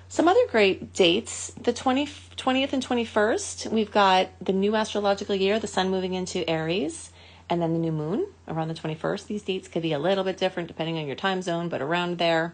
Some 0.09 0.27
other 0.27 0.45
great 0.49 0.93
dates 0.93 1.51
the 1.51 1.71
20, 1.71 2.05
20th 2.05 2.73
and 2.73 2.85
21st, 2.85 3.71
we've 3.71 3.91
got 3.91 4.27
the 4.43 4.51
new 4.51 4.75
astrological 4.75 5.35
year, 5.35 5.57
the 5.57 5.67
sun 5.67 5.89
moving 5.89 6.13
into 6.13 6.47
Aries, 6.49 7.11
and 7.49 7.61
then 7.61 7.71
the 7.71 7.79
new 7.79 7.93
moon 7.93 8.27
around 8.47 8.67
the 8.67 8.73
21st. 8.73 9.27
These 9.27 9.43
dates 9.43 9.69
could 9.69 9.81
be 9.81 9.93
a 9.93 9.99
little 9.99 10.25
bit 10.25 10.35
different 10.37 10.67
depending 10.67 10.97
on 10.97 11.07
your 11.07 11.15
time 11.15 11.41
zone, 11.41 11.69
but 11.69 11.81
around 11.81 12.17
there. 12.17 12.53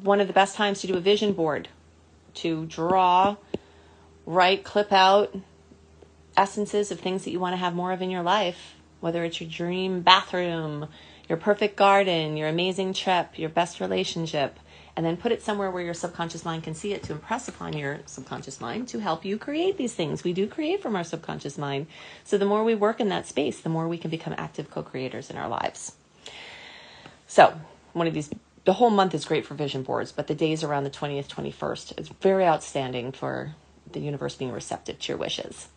one 0.00 0.20
of 0.20 0.26
the 0.26 0.32
best 0.32 0.56
times 0.56 0.80
to 0.80 0.86
do 0.86 0.96
a 0.96 1.00
vision 1.00 1.32
board, 1.32 1.68
to 2.34 2.66
draw, 2.66 3.36
write, 4.26 4.64
clip 4.64 4.92
out 4.92 5.34
essences 6.36 6.90
of 6.90 7.00
things 7.00 7.24
that 7.24 7.30
you 7.30 7.40
want 7.40 7.52
to 7.52 7.58
have 7.58 7.74
more 7.74 7.92
of 7.92 8.02
in 8.02 8.10
your 8.10 8.22
life, 8.22 8.76
whether 9.00 9.24
it's 9.24 9.40
your 9.40 9.50
dream 9.50 10.00
bathroom, 10.00 10.88
your 11.28 11.38
perfect 11.38 11.76
garden, 11.76 12.36
your 12.36 12.48
amazing 12.48 12.92
trip, 12.92 13.38
your 13.38 13.48
best 13.48 13.80
relationship, 13.80 14.58
and 14.96 15.06
then 15.06 15.16
put 15.16 15.32
it 15.32 15.42
somewhere 15.42 15.70
where 15.70 15.82
your 15.82 15.94
subconscious 15.94 16.44
mind 16.44 16.62
can 16.62 16.74
see 16.74 16.92
it 16.92 17.02
to 17.04 17.12
impress 17.12 17.48
upon 17.48 17.72
your 17.72 18.00
subconscious 18.04 18.60
mind 18.60 18.88
to 18.88 18.98
help 18.98 19.24
you 19.24 19.38
create 19.38 19.78
these 19.78 19.94
things. 19.94 20.22
We 20.22 20.34
do 20.34 20.46
create 20.46 20.82
from 20.82 20.96
our 20.96 21.04
subconscious 21.04 21.56
mind. 21.56 21.86
So 22.24 22.36
the 22.36 22.44
more 22.44 22.62
we 22.62 22.74
work 22.74 23.00
in 23.00 23.08
that 23.08 23.26
space, 23.26 23.60
the 23.60 23.70
more 23.70 23.88
we 23.88 23.96
can 23.96 24.10
become 24.10 24.34
active 24.36 24.70
co 24.70 24.82
creators 24.82 25.30
in 25.30 25.36
our 25.36 25.48
lives. 25.48 25.92
So, 27.26 27.58
one 27.94 28.06
of 28.06 28.12
these, 28.12 28.28
the 28.64 28.74
whole 28.74 28.90
month 28.90 29.14
is 29.14 29.24
great 29.24 29.44
for 29.44 29.54
vision 29.54 29.82
boards, 29.82 30.12
but 30.12 30.26
the 30.26 30.34
days 30.34 30.62
around 30.62 30.84
the 30.84 30.90
20th, 30.90 31.28
21st 31.28 31.98
is 31.98 32.08
very 32.08 32.46
outstanding 32.46 33.12
for 33.12 33.54
the 33.90 34.00
universe 34.00 34.36
being 34.36 34.52
receptive 34.52 34.98
to 35.00 35.08
your 35.08 35.18
wishes. 35.18 35.68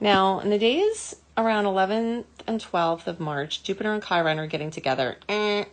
Now, 0.00 0.40
in 0.40 0.50
the 0.50 0.58
days 0.58 1.14
around 1.36 1.64
11th 1.64 2.24
and 2.46 2.60
12th 2.60 3.06
of 3.06 3.20
March, 3.20 3.62
Jupiter 3.62 3.92
and 3.92 4.04
Chiron 4.04 4.38
are 4.38 4.46
getting 4.46 4.70
together. 4.70 5.16
Eh, 5.28 5.64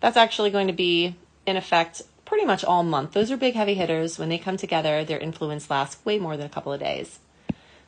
that's 0.00 0.16
actually 0.16 0.50
going 0.50 0.66
to 0.66 0.72
be 0.72 1.16
in 1.46 1.56
effect 1.56 2.02
pretty 2.24 2.44
much 2.44 2.64
all 2.64 2.82
month. 2.82 3.12
Those 3.12 3.30
are 3.30 3.36
big 3.36 3.54
heavy 3.54 3.74
hitters. 3.74 4.18
When 4.18 4.28
they 4.28 4.38
come 4.38 4.56
together, 4.56 5.04
their 5.04 5.18
influence 5.18 5.70
lasts 5.70 6.04
way 6.04 6.18
more 6.18 6.36
than 6.36 6.46
a 6.46 6.50
couple 6.50 6.72
of 6.72 6.80
days. 6.80 7.18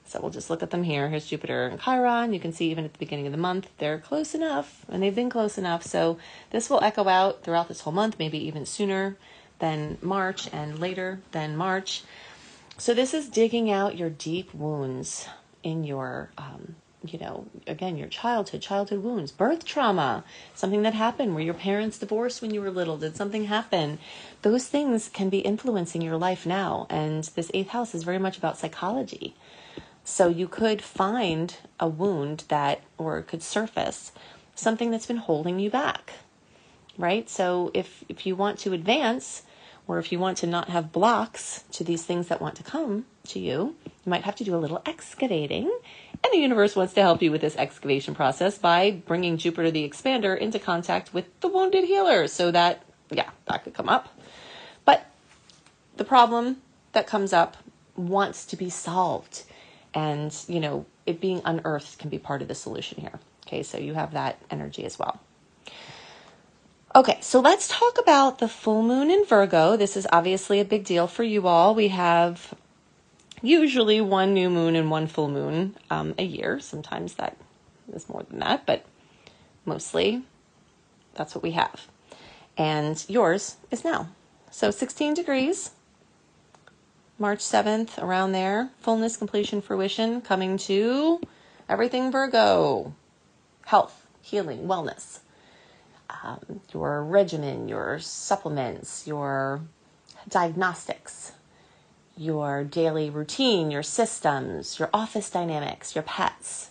So 0.07 0.21
we'll 0.21 0.31
just 0.31 0.51
look 0.51 0.63
at 0.63 0.71
them 0.71 0.83
here. 0.83 1.09
Here's 1.09 1.27
Jupiter 1.27 1.67
and 1.67 1.81
Chiron. 1.81 2.33
You 2.33 2.41
can 2.41 2.53
see 2.53 2.71
even 2.71 2.85
at 2.85 2.93
the 2.93 2.99
beginning 2.99 3.27
of 3.27 3.33
the 3.33 3.39
month, 3.39 3.69
they're 3.79 3.99
close 3.99 4.35
enough, 4.35 4.85
and 4.89 5.03
they've 5.03 5.15
been 5.15 5.31
close 5.31 5.57
enough. 5.57 5.83
So 5.83 6.19
this 6.51 6.69
will 6.69 6.83
echo 6.83 7.09
out 7.09 7.43
throughout 7.43 7.69
this 7.69 7.81
whole 7.81 7.93
month, 7.93 8.19
maybe 8.19 8.39
even 8.39 8.67
sooner 8.67 9.17
than 9.59 9.99
March 10.03 10.53
and 10.53 10.79
later 10.79 11.21
than 11.31 11.57
March. 11.57 12.03
So 12.79 12.95
this 12.95 13.15
is 13.15 13.29
digging 13.29 13.71
out 13.71 13.97
your 13.97 14.11
deep 14.11 14.53
wounds 14.53 15.29
in 15.63 15.85
your 15.85 16.31
um, 16.37 16.75
you 17.05 17.19
know, 17.19 17.47
again, 17.67 17.97
your 17.97 18.09
childhood, 18.09 18.63
childhood 18.63 19.03
wounds, 19.03 19.33
birth 19.33 19.65
trauma, 19.65 20.25
something 20.55 20.83
that 20.83 20.95
happened 20.95 21.35
where 21.35 21.43
your 21.43 21.55
parents 21.55 21.99
divorced 21.99 22.41
when 22.41 22.53
you 22.53 22.61
were 22.61 22.71
little, 22.71 22.97
did 22.97 23.17
something 23.17 23.47
happen? 23.47 23.99
Those 24.43 24.67
things 24.67 25.09
can 25.09 25.29
be 25.29 25.39
influencing 25.39 26.03
your 26.03 26.17
life 26.17 26.47
now. 26.47 26.87
And 26.89 27.25
this 27.25 27.51
eighth 27.55 27.71
house 27.71 27.95
is 27.95 28.05
very 28.05 28.19
much 28.19 28.39
about 28.39 28.59
psychology. 28.59 29.35
So 30.05 30.29
you 30.29 30.49
could 30.49 30.83
find 30.83 31.57
a 31.79 31.89
wound 31.89 32.45
that, 32.49 32.83
or 32.99 33.23
could 33.23 33.43
surface 33.43 34.13
something 34.55 34.91
that's 34.91 35.07
been 35.07 35.17
holding 35.19 35.59
you 35.59 35.71
back, 35.71 36.13
right? 36.99 37.29
So 37.31 37.71
if, 37.73 38.05
if 38.09 38.27
you 38.27 38.37
want 38.37 38.59
to 38.61 38.73
advance, 38.73 39.43
or 39.87 39.99
if 39.99 40.13
you 40.13 40.19
want 40.19 40.39
to 40.39 40.47
not 40.47 40.69
have 40.69 40.93
blocks 40.93 41.65
to 41.73 41.85
these 41.85 42.05
things 42.05 42.29
that 42.29 42.41
want 42.41 42.57
to 42.57 42.63
come 42.63 43.07
to 43.29 43.39
you, 43.39 43.77
you 43.85 44.11
might 44.11 44.25
have 44.25 44.37
to 44.37 44.45
do 44.45 44.55
a 44.55 44.59
little 44.59 44.83
excavating 44.87 45.71
and 46.25 46.33
the 46.33 46.39
universe 46.39 46.77
wants 46.77 46.95
to 46.95 47.03
help 47.03 47.21
you 47.21 47.33
with 47.33 47.41
this 47.41 47.57
excavation 47.57 48.15
process 48.15 48.57
by 48.57 48.91
bringing 48.93 49.37
Jupiter 49.37 49.71
the 49.71 49.89
expander 49.89 50.39
into 50.39 50.59
contact 50.59 51.13
with 51.13 51.25
the 51.41 51.49
wounded 51.49 51.85
healer 51.85 52.29
so 52.29 52.51
that, 52.53 52.85
yeah, 53.11 53.31
that 53.47 53.65
could 53.65 53.75
come 53.75 53.89
up. 53.89 54.09
But 54.85 55.07
the 55.97 56.05
problem 56.05 56.59
that 56.93 57.09
comes 57.09 57.33
up 57.33 57.57
wants 57.97 58.45
to 58.47 58.57
be 58.57 58.71
solved. 58.71 59.43
And, 59.95 60.35
you 60.49 60.61
know, 60.61 60.87
it 61.07 61.21
being 61.21 61.43
unearthed 61.45 61.99
can 61.99 62.11
be 62.11 62.19
part 62.19 62.43
of 62.43 62.49
the 62.49 62.55
solution 62.55 63.01
here. 63.01 63.21
Okay, 63.47 63.63
so 63.63 63.79
you 63.79 63.95
have 63.95 64.13
that 64.13 64.39
energy 64.51 64.85
as 64.85 64.99
well. 64.99 65.21
Okay, 66.95 67.19
so 67.21 67.41
let's 67.41 67.69
talk 67.69 67.99
about 67.99 68.39
the 68.39 68.49
full 68.49 68.83
moon 68.83 69.11
in 69.11 69.25
Virgo. 69.25 69.77
This 69.77 69.97
is 69.97 70.07
obviously 70.13 70.61
a 70.61 70.65
big 70.65 70.85
deal 70.85 71.07
for 71.07 71.23
you 71.23 71.47
all. 71.47 71.75
We 71.75 71.89
have 71.89 72.55
usually 73.43 74.01
one 74.01 74.35
new 74.35 74.51
moon 74.51 74.77
and 74.77 74.91
one 74.91 75.07
full 75.07 75.29
moon 75.29 75.77
um, 75.91 76.15
a 76.19 76.23
year. 76.23 76.61
Sometimes 76.61 77.15
that 77.15 77.37
is 77.93 78.09
more 78.09 78.23
than 78.23 78.41
that, 78.41 78.67
but 78.67 78.85
mostly 79.65 80.23
that's 81.15 81.35
what 81.35 81.43
we 81.43 81.53
have. 81.53 81.89
And 82.57 83.03
yours 83.09 83.57
is 83.71 83.85
now. 83.85 84.09
So 84.51 84.71
16 84.71 85.15
degrees, 85.15 85.71
March 87.19 87.41
7th, 87.41 88.03
around 88.03 88.33
there. 88.33 88.71
Fullness, 88.81 89.17
completion, 89.17 89.61
fruition, 89.61 90.21
coming 90.21 90.57
to 90.59 91.21
everything 91.69 92.11
Virgo 92.11 92.95
health, 93.67 94.07
healing, 94.21 94.67
wellness. 94.67 95.21
Um, 96.23 96.61
your 96.75 97.03
regimen, 97.03 97.69
your 97.69 97.99
supplements, 97.99 99.07
your 99.07 99.63
diagnostics, 100.29 101.33
your 102.17 102.65
daily 102.65 103.09
routine, 103.09 103.71
your 103.71 103.83
systems, 103.83 104.79
your 104.79 104.91
office 104.93 105.31
dynamics, 105.31 105.95
your 105.95 106.03
pets, 106.03 106.71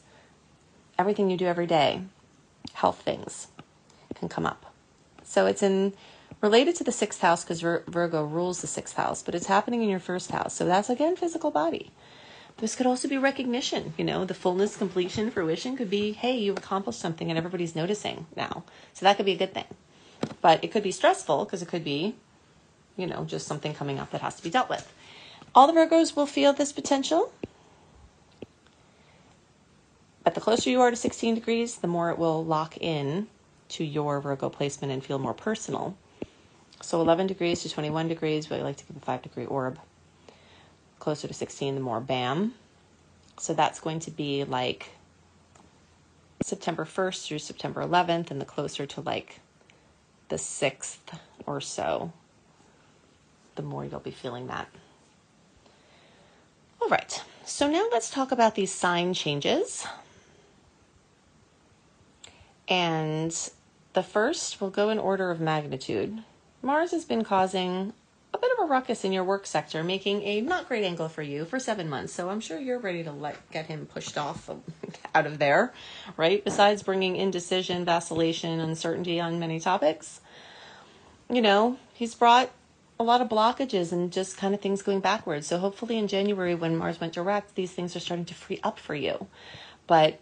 everything 1.00 1.30
you 1.30 1.38
do 1.38 1.46
every 1.48 1.66
day, 1.66 2.04
health 2.74 3.02
things 3.02 3.48
can 4.16 4.30
come 4.30 4.46
up. 4.46 4.71
So 5.32 5.46
it's 5.46 5.64
in 5.64 5.94
related 6.42 6.76
to 6.76 6.84
the 6.84 6.92
sixth 6.92 7.22
house 7.22 7.46
because 7.46 7.62
Vir- 7.62 7.86
Virgo 7.88 8.26
rules 8.26 8.60
the 8.60 8.68
sixth 8.68 8.98
house, 8.98 9.24
but 9.24 9.34
it's 9.34 9.46
happening 9.46 9.82
in 9.82 9.88
your 9.88 10.02
first 10.02 10.30
house. 10.32 10.54
So 10.54 10.66
that's 10.66 10.90
again 10.90 11.16
physical 11.16 11.52
body. 11.52 11.92
This 12.58 12.76
could 12.76 12.86
also 12.86 13.08
be 13.08 13.18
recognition, 13.18 13.94
you 13.98 14.04
know, 14.04 14.26
the 14.26 14.34
fullness, 14.34 14.76
completion, 14.76 15.32
fruition 15.32 15.78
could 15.78 15.90
be, 15.90 16.12
hey, 16.12 16.38
you've 16.38 16.58
accomplished 16.58 17.00
something 17.00 17.30
and 17.30 17.38
everybody's 17.38 17.78
noticing 17.78 18.26
now. 18.36 18.66
So 18.92 19.06
that 19.06 19.16
could 19.16 19.26
be 19.26 19.32
a 19.32 19.38
good 19.38 19.54
thing. 19.54 19.64
But 20.42 20.62
it 20.66 20.68
could 20.74 20.84
be 20.84 20.92
stressful 20.92 21.46
because 21.46 21.62
it 21.62 21.70
could 21.70 21.86
be, 21.86 22.16
you 22.98 23.08
know, 23.08 23.24
just 23.24 23.48
something 23.48 23.74
coming 23.74 24.00
up 24.00 24.12
that 24.12 24.20
has 24.20 24.36
to 24.36 24.44
be 24.44 24.50
dealt 24.50 24.68
with. 24.68 24.94
All 25.56 25.66
the 25.66 25.72
Virgos 25.72 26.14
will 26.14 26.26
feel 26.26 26.52
this 26.52 26.74
potential. 26.74 27.32
But 30.26 30.36
the 30.36 30.42
closer 30.42 30.70
you 30.70 30.82
are 30.82 30.90
to 30.90 30.98
16 30.98 31.36
degrees, 31.36 31.78
the 31.78 31.88
more 31.88 32.10
it 32.10 32.18
will 32.18 32.44
lock 32.44 32.76
in 32.78 33.28
to 33.72 33.84
your 33.84 34.20
Virgo 34.20 34.50
placement 34.50 34.94
and 34.94 35.04
feel 35.04 35.20
more 35.20 35.34
personal. 35.34 35.98
So 36.82 37.00
11 37.02 37.28
degrees 37.28 37.62
to 37.64 37.70
21 37.70 38.08
degrees, 38.08 38.50
we 38.50 38.58
like 38.58 38.78
to 38.78 38.86
give 38.86 38.98
a 38.98 39.00
5 39.00 39.22
degree 39.22 39.46
orb. 39.46 39.80
Closer 41.00 41.28
to 41.28 41.34
16, 41.34 41.76
the 41.76 41.82
more 41.82 42.00
bam. 42.00 42.54
So 43.40 43.54
that's 43.54 43.80
going 43.80 44.00
to 44.02 44.12
be 44.12 44.44
like 44.44 44.90
September 46.44 46.86
1st 46.86 47.28
through 47.28 47.40
September 47.40 47.82
11th, 47.82 48.32
and 48.32 48.42
the 48.42 48.46
closer 48.46 48.86
to 48.86 49.02
like 49.02 49.40
the 50.30 50.36
6th 50.38 50.98
or 51.46 51.62
so, 51.62 52.12
the 53.56 53.62
more 53.62 53.86
you'll 53.86 54.00
be 54.00 54.12
feeling 54.12 54.48
that. 54.48 54.68
All 56.82 56.90
right, 56.90 57.24
so 57.46 57.70
now 57.70 57.88
let's 57.92 58.10
talk 58.10 58.32
about 58.32 58.56
these 58.56 58.72
sign 58.72 59.14
changes. 59.14 59.86
And 62.68 63.36
the 63.94 64.04
first 64.04 64.62
will 64.62 64.70
go 64.70 64.90
in 64.90 65.00
order 65.00 65.32
of 65.32 65.40
magnitude. 65.40 66.24
Mars 66.62 66.92
has 66.92 67.06
been 67.06 67.24
causing 67.24 67.94
a 68.34 68.38
bit 68.38 68.52
of 68.58 68.66
a 68.66 68.68
ruckus 68.68 69.04
in 69.04 69.12
your 69.12 69.24
work 69.24 69.46
sector, 69.46 69.84
making 69.84 70.24
a 70.24 70.42
not 70.42 70.68
great 70.68 70.86
angle 70.86 71.10
for 71.10 71.22
you 71.22 71.44
for 71.44 71.60
seven 71.60 71.90
months. 71.90 72.14
So 72.14 72.30
I'm 72.30 72.40
sure 72.40 72.60
you're 72.60 72.80
ready 72.80 73.04
to 73.04 73.12
let 73.12 73.52
get 73.52 73.66
him 73.66 73.86
pushed 73.86 74.18
off 74.18 74.50
out 75.16 75.26
of 75.26 75.38
there, 75.38 75.74
right? 76.16 76.44
Besides 76.44 76.84
bringing 76.84 77.18
indecision, 77.18 77.84
vacillation, 77.84 78.60
uncertainty 78.60 79.20
on 79.20 79.40
many 79.40 79.60
topics, 79.60 80.22
you 81.30 81.42
know, 81.42 81.78
he's 81.94 82.16
brought 82.16 82.52
a 83.00 83.04
lot 83.04 83.20
of 83.20 83.28
blockages 83.28 83.92
and 83.92 84.12
just 84.12 84.38
kind 84.38 84.54
of 84.54 84.62
things 84.62 84.82
going 84.82 85.00
backwards. 85.00 85.48
So 85.48 85.58
hopefully 85.58 85.98
in 85.98 86.08
January 86.08 86.56
when 86.56 86.78
Mars 86.78 87.02
went 87.02 87.14
direct, 87.14 87.56
these 87.56 87.72
things 87.72 87.96
are 87.96 88.00
starting 88.00 88.26
to 88.26 88.34
free 88.36 88.60
up 88.64 88.80
for 88.80 88.96
you. 88.96 89.28
But 89.88 90.20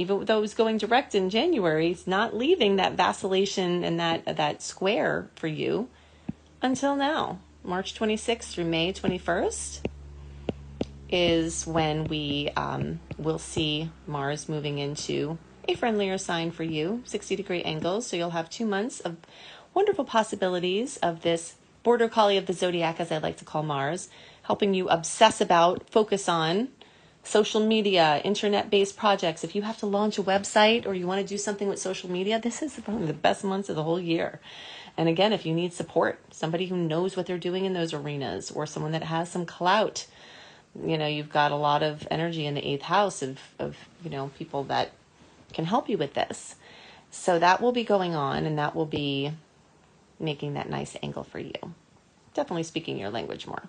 even 0.00 0.24
though 0.24 0.38
it 0.38 0.40
was 0.40 0.54
going 0.54 0.78
direct 0.78 1.14
in 1.14 1.28
January, 1.28 1.90
it's 1.90 2.06
not 2.06 2.34
leaving 2.34 2.76
that 2.76 2.94
vacillation 2.94 3.84
and 3.84 4.00
that 4.00 4.36
that 4.36 4.62
square 4.62 5.28
for 5.36 5.46
you 5.46 5.88
until 6.62 6.96
now. 6.96 7.38
March 7.62 7.94
26th 7.94 8.52
through 8.54 8.64
May 8.64 8.92
21st 8.92 9.80
is 11.10 11.66
when 11.66 12.04
we 12.04 12.48
um, 12.56 13.00
will 13.18 13.38
see 13.38 13.90
Mars 14.06 14.48
moving 14.48 14.78
into 14.78 15.36
a 15.68 15.74
friendlier 15.74 16.16
sign 16.16 16.50
for 16.50 16.62
you, 16.62 17.02
60 17.04 17.36
degree 17.36 17.62
angles. 17.62 18.06
So 18.06 18.16
you'll 18.16 18.30
have 18.30 18.48
two 18.48 18.64
months 18.64 19.00
of 19.00 19.16
wonderful 19.74 20.04
possibilities 20.04 20.96
of 20.98 21.20
this 21.20 21.56
border 21.82 22.08
collie 22.08 22.38
of 22.38 22.46
the 22.46 22.52
zodiac, 22.52 23.00
as 23.00 23.12
I 23.12 23.18
like 23.18 23.36
to 23.38 23.44
call 23.44 23.62
Mars, 23.62 24.08
helping 24.42 24.72
you 24.72 24.88
obsess 24.88 25.40
about, 25.40 25.90
focus 25.90 26.28
on 26.28 26.68
social 27.22 27.64
media, 27.64 28.20
internet 28.24 28.70
based 28.70 28.96
projects. 28.96 29.44
If 29.44 29.54
you 29.54 29.62
have 29.62 29.78
to 29.78 29.86
launch 29.86 30.18
a 30.18 30.22
website 30.22 30.86
or 30.86 30.94
you 30.94 31.06
want 31.06 31.20
to 31.20 31.26
do 31.26 31.38
something 31.38 31.68
with 31.68 31.78
social 31.78 32.10
media, 32.10 32.40
this 32.40 32.62
is 32.62 32.78
probably 32.84 33.06
the 33.06 33.12
best 33.12 33.44
months 33.44 33.68
of 33.68 33.76
the 33.76 33.82
whole 33.82 34.00
year. 34.00 34.40
And 34.96 35.08
again, 35.08 35.32
if 35.32 35.46
you 35.46 35.54
need 35.54 35.72
support, 35.72 36.18
somebody 36.30 36.66
who 36.66 36.76
knows 36.76 37.16
what 37.16 37.26
they're 37.26 37.38
doing 37.38 37.64
in 37.64 37.72
those 37.72 37.94
arenas 37.94 38.50
or 38.50 38.66
someone 38.66 38.92
that 38.92 39.04
has 39.04 39.30
some 39.30 39.46
clout, 39.46 40.06
you 40.84 40.98
know, 40.98 41.06
you've 41.06 41.30
got 41.30 41.52
a 41.52 41.56
lot 41.56 41.82
of 41.82 42.06
energy 42.10 42.46
in 42.46 42.54
the 42.54 42.66
eighth 42.66 42.82
house 42.82 43.22
of, 43.22 43.38
of 43.58 43.76
you 44.04 44.10
know, 44.10 44.30
people 44.38 44.64
that 44.64 44.92
can 45.52 45.64
help 45.64 45.88
you 45.88 45.98
with 45.98 46.14
this. 46.14 46.56
So 47.10 47.38
that 47.38 47.60
will 47.60 47.72
be 47.72 47.84
going 47.84 48.14
on 48.14 48.46
and 48.46 48.58
that 48.58 48.74
will 48.74 48.86
be 48.86 49.32
making 50.18 50.54
that 50.54 50.68
nice 50.68 50.96
angle 51.02 51.24
for 51.24 51.38
you. 51.38 51.74
definitely 52.34 52.62
speaking 52.62 52.98
your 52.98 53.10
language 53.10 53.46
more. 53.46 53.64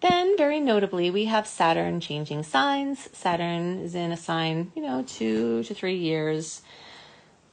Then, 0.00 0.36
very 0.38 0.60
notably, 0.60 1.10
we 1.10 1.26
have 1.26 1.46
Saturn 1.46 2.00
changing 2.00 2.42
signs. 2.42 3.10
Saturn 3.12 3.80
is 3.80 3.94
in 3.94 4.12
a 4.12 4.16
sign, 4.16 4.72
you 4.74 4.82
know, 4.82 5.02
two 5.06 5.62
to 5.64 5.74
three 5.74 5.96
years. 5.96 6.62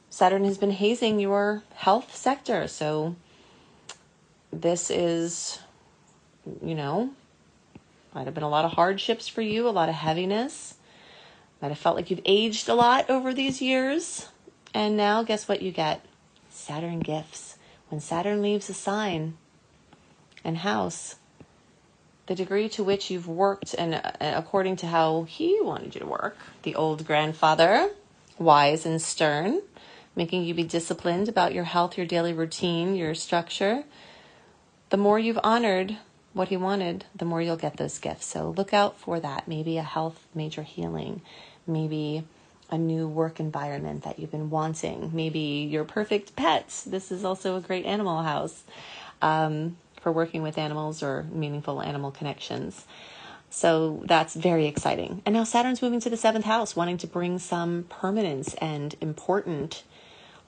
Saturn 0.08 0.44
has 0.44 0.56
been 0.56 0.70
hazing 0.70 1.20
your 1.20 1.62
health 1.74 2.16
sector. 2.16 2.66
So, 2.66 3.16
this 4.50 4.90
is, 4.90 5.58
you 6.62 6.74
know, 6.74 7.10
might 8.14 8.24
have 8.24 8.34
been 8.34 8.42
a 8.42 8.48
lot 8.48 8.64
of 8.64 8.72
hardships 8.72 9.28
for 9.28 9.42
you, 9.42 9.68
a 9.68 9.70
lot 9.70 9.90
of 9.90 9.94
heaviness. 9.94 10.74
Might 11.60 11.68
have 11.68 11.78
felt 11.78 11.96
like 11.96 12.10
you've 12.10 12.22
aged 12.24 12.68
a 12.68 12.74
lot 12.74 13.10
over 13.10 13.34
these 13.34 13.60
years. 13.60 14.28
And 14.72 14.96
now, 14.96 15.22
guess 15.22 15.48
what 15.48 15.60
you 15.60 15.70
get? 15.70 16.04
Saturn 16.48 17.00
gifts. 17.00 17.58
When 17.90 18.00
Saturn 18.00 18.40
leaves 18.40 18.70
a 18.70 18.74
sign 18.74 19.36
and 20.42 20.58
house, 20.58 21.16
the 22.28 22.34
degree 22.34 22.68
to 22.68 22.84
which 22.84 23.10
you've 23.10 23.26
worked 23.26 23.74
and 23.74 23.94
uh, 23.94 24.12
according 24.20 24.76
to 24.76 24.86
how 24.86 25.24
he 25.24 25.58
wanted 25.62 25.94
you 25.94 26.00
to 26.00 26.06
work, 26.06 26.36
the 26.62 26.74
old 26.74 27.06
grandfather, 27.06 27.90
wise 28.38 28.84
and 28.86 29.00
stern, 29.00 29.62
making 30.14 30.44
you 30.44 30.52
be 30.52 30.62
disciplined 30.62 31.28
about 31.28 31.54
your 31.54 31.64
health, 31.64 31.96
your 31.96 32.06
daily 32.06 32.34
routine, 32.34 32.94
your 32.94 33.14
structure. 33.14 33.82
The 34.90 34.98
more 34.98 35.18
you've 35.18 35.40
honored 35.42 35.96
what 36.34 36.48
he 36.48 36.56
wanted, 36.56 37.06
the 37.14 37.24
more 37.24 37.40
you'll 37.40 37.56
get 37.56 37.78
those 37.78 37.98
gifts. 37.98 38.26
So 38.26 38.50
look 38.50 38.74
out 38.74 38.98
for 39.00 39.18
that. 39.20 39.48
Maybe 39.48 39.78
a 39.78 39.82
health 39.82 40.26
major 40.34 40.62
healing, 40.62 41.22
maybe 41.66 42.24
a 42.70 42.76
new 42.76 43.08
work 43.08 43.40
environment 43.40 44.04
that 44.04 44.18
you've 44.18 44.30
been 44.30 44.50
wanting, 44.50 45.10
maybe 45.14 45.66
your 45.70 45.84
perfect 45.84 46.36
pet. 46.36 46.82
This 46.86 47.10
is 47.10 47.24
also 47.24 47.56
a 47.56 47.62
great 47.62 47.86
animal 47.86 48.22
house. 48.22 48.64
Um, 49.22 49.78
for 50.08 50.12
working 50.12 50.40
with 50.40 50.56
animals 50.56 51.02
or 51.02 51.26
meaningful 51.30 51.82
animal 51.82 52.10
connections. 52.10 52.86
So 53.50 54.02
that's 54.06 54.34
very 54.34 54.64
exciting. 54.64 55.20
And 55.26 55.34
now 55.34 55.44
Saturn's 55.44 55.82
moving 55.82 56.00
to 56.00 56.08
the 56.08 56.16
seventh 56.16 56.46
house, 56.46 56.74
wanting 56.74 56.96
to 56.98 57.06
bring 57.06 57.38
some 57.38 57.84
permanence 57.90 58.54
and 58.54 58.96
important 59.02 59.82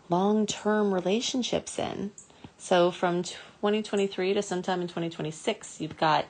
long 0.09 0.47
term 0.47 0.95
relationships 0.95 1.79
in. 1.79 2.13
So 2.57 2.91
from 2.91 3.23
2023 3.23 4.33
to 4.33 4.41
sometime 4.41 4.81
in 4.81 4.89
2026, 4.89 5.79
you've 5.79 5.99
got 5.99 6.25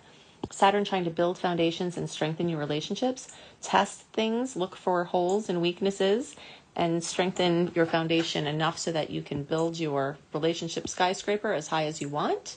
Saturn 0.51 0.85
trying 0.85 1.05
to 1.05 1.11
build 1.11 1.39
foundations 1.39 1.97
and 1.97 2.11
strengthen 2.11 2.49
your 2.49 2.59
relationships, 2.59 3.29
test 3.63 4.01
things, 4.13 4.57
look 4.57 4.75
for 4.75 5.05
holes 5.05 5.49
and 5.49 5.63
weaknesses, 5.63 6.35
and 6.75 7.05
strengthen 7.05 7.71
your 7.77 7.87
foundation 7.87 8.49
enough 8.49 8.77
so 8.77 8.91
that 8.91 9.11
you 9.11 9.23
can 9.23 9.45
build 9.45 9.79
your 9.79 10.19
relationship 10.33 10.89
skyscraper 10.89 11.53
as 11.53 11.69
high 11.69 11.85
as 11.85 12.01
you 12.01 12.09
want 12.09 12.57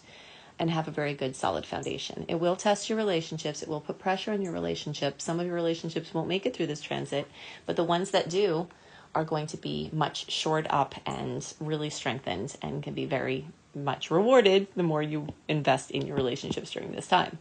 and 0.60 0.70
have 0.70 0.88
a 0.88 0.92
very 0.92 1.14
good 1.14 1.36
solid 1.36 1.66
foundation. 1.66 2.26
It 2.28 2.40
will 2.40 2.56
test 2.56 2.90
your 2.90 2.98
relationships, 2.98 3.62
it 3.62 3.70
will 3.70 3.82
put 3.82 4.00
pressure 4.00 4.32
on 4.32 4.42
your 4.42 4.54
relationships. 4.54 5.24
Some 5.24 5.40
of 5.40 5.46
your 5.46 5.56
relationships 5.56 6.14
won't 6.14 6.28
make 6.28 6.46
it 6.46 6.56
through 6.56 6.68
this 6.68 6.82
transit, 6.82 7.28
but 7.66 7.76
the 7.76 7.84
ones 7.84 8.12
that 8.12 8.30
do 8.30 8.68
are 9.16 9.24
going 9.24 9.48
to 9.48 9.58
be 9.58 9.90
much 9.94 10.32
shored 10.32 10.68
up 10.70 10.96
and 11.06 11.54
really 11.60 11.90
strengthened 11.90 12.56
and 12.62 12.82
can 12.82 12.94
be 12.94 13.06
very 13.06 13.46
much 13.76 14.12
rewarded 14.12 14.68
the 14.76 14.84
more 14.84 15.02
you 15.02 15.28
invest 15.48 15.92
in 15.92 16.06
your 16.06 16.16
relationships 16.16 16.72
during 16.72 16.92
this 16.92 17.08
time. 17.08 17.38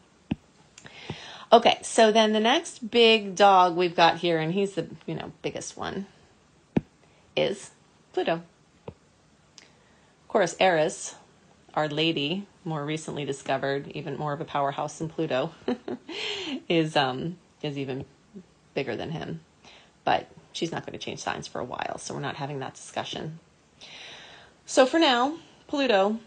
Okay, 1.53 1.79
so 1.83 2.11
then 2.11 2.33
the 2.33 2.41
next 2.41 2.91
big 2.91 3.37
dog 3.37 3.77
we've 3.77 3.95
got 3.95 4.19
here, 4.19 4.39
and 4.39 4.55
he's 4.55 4.73
the 4.73 4.87
you 5.07 5.15
know 5.15 5.33
biggest 5.43 5.77
one, 5.77 6.07
is 7.37 7.73
Pluto. 8.15 8.43
Of 8.87 10.29
course, 10.29 10.57
Eris, 10.59 11.15
our 11.75 11.89
lady, 11.89 12.47
more 12.65 12.85
recently 12.85 13.25
discovered, 13.25 13.89
even 13.89 14.17
more 14.17 14.33
of 14.33 14.41
a 14.41 14.45
powerhouse 14.45 14.99
than 14.99 15.09
Pluto, 15.09 15.53
is 16.69 16.97
um 16.97 17.37
is 17.63 17.79
even 17.79 18.05
bigger 18.75 18.97
than 18.97 19.11
him. 19.11 19.41
But 20.05 20.29
she's 20.53 20.73
not 20.73 20.85
going 20.85 20.99
to 20.99 21.05
change 21.05 21.21
signs 21.21 21.47
for 21.47 21.61
a 21.61 21.65
while, 21.65 21.99
so 21.99 22.15
we're 22.15 22.21
not 22.21 22.37
having 22.37 22.61
that 22.61 22.75
discussion. 22.75 23.39
So 24.67 24.87
for 24.87 24.99
now, 24.99 25.39
Pluto, 25.67 26.19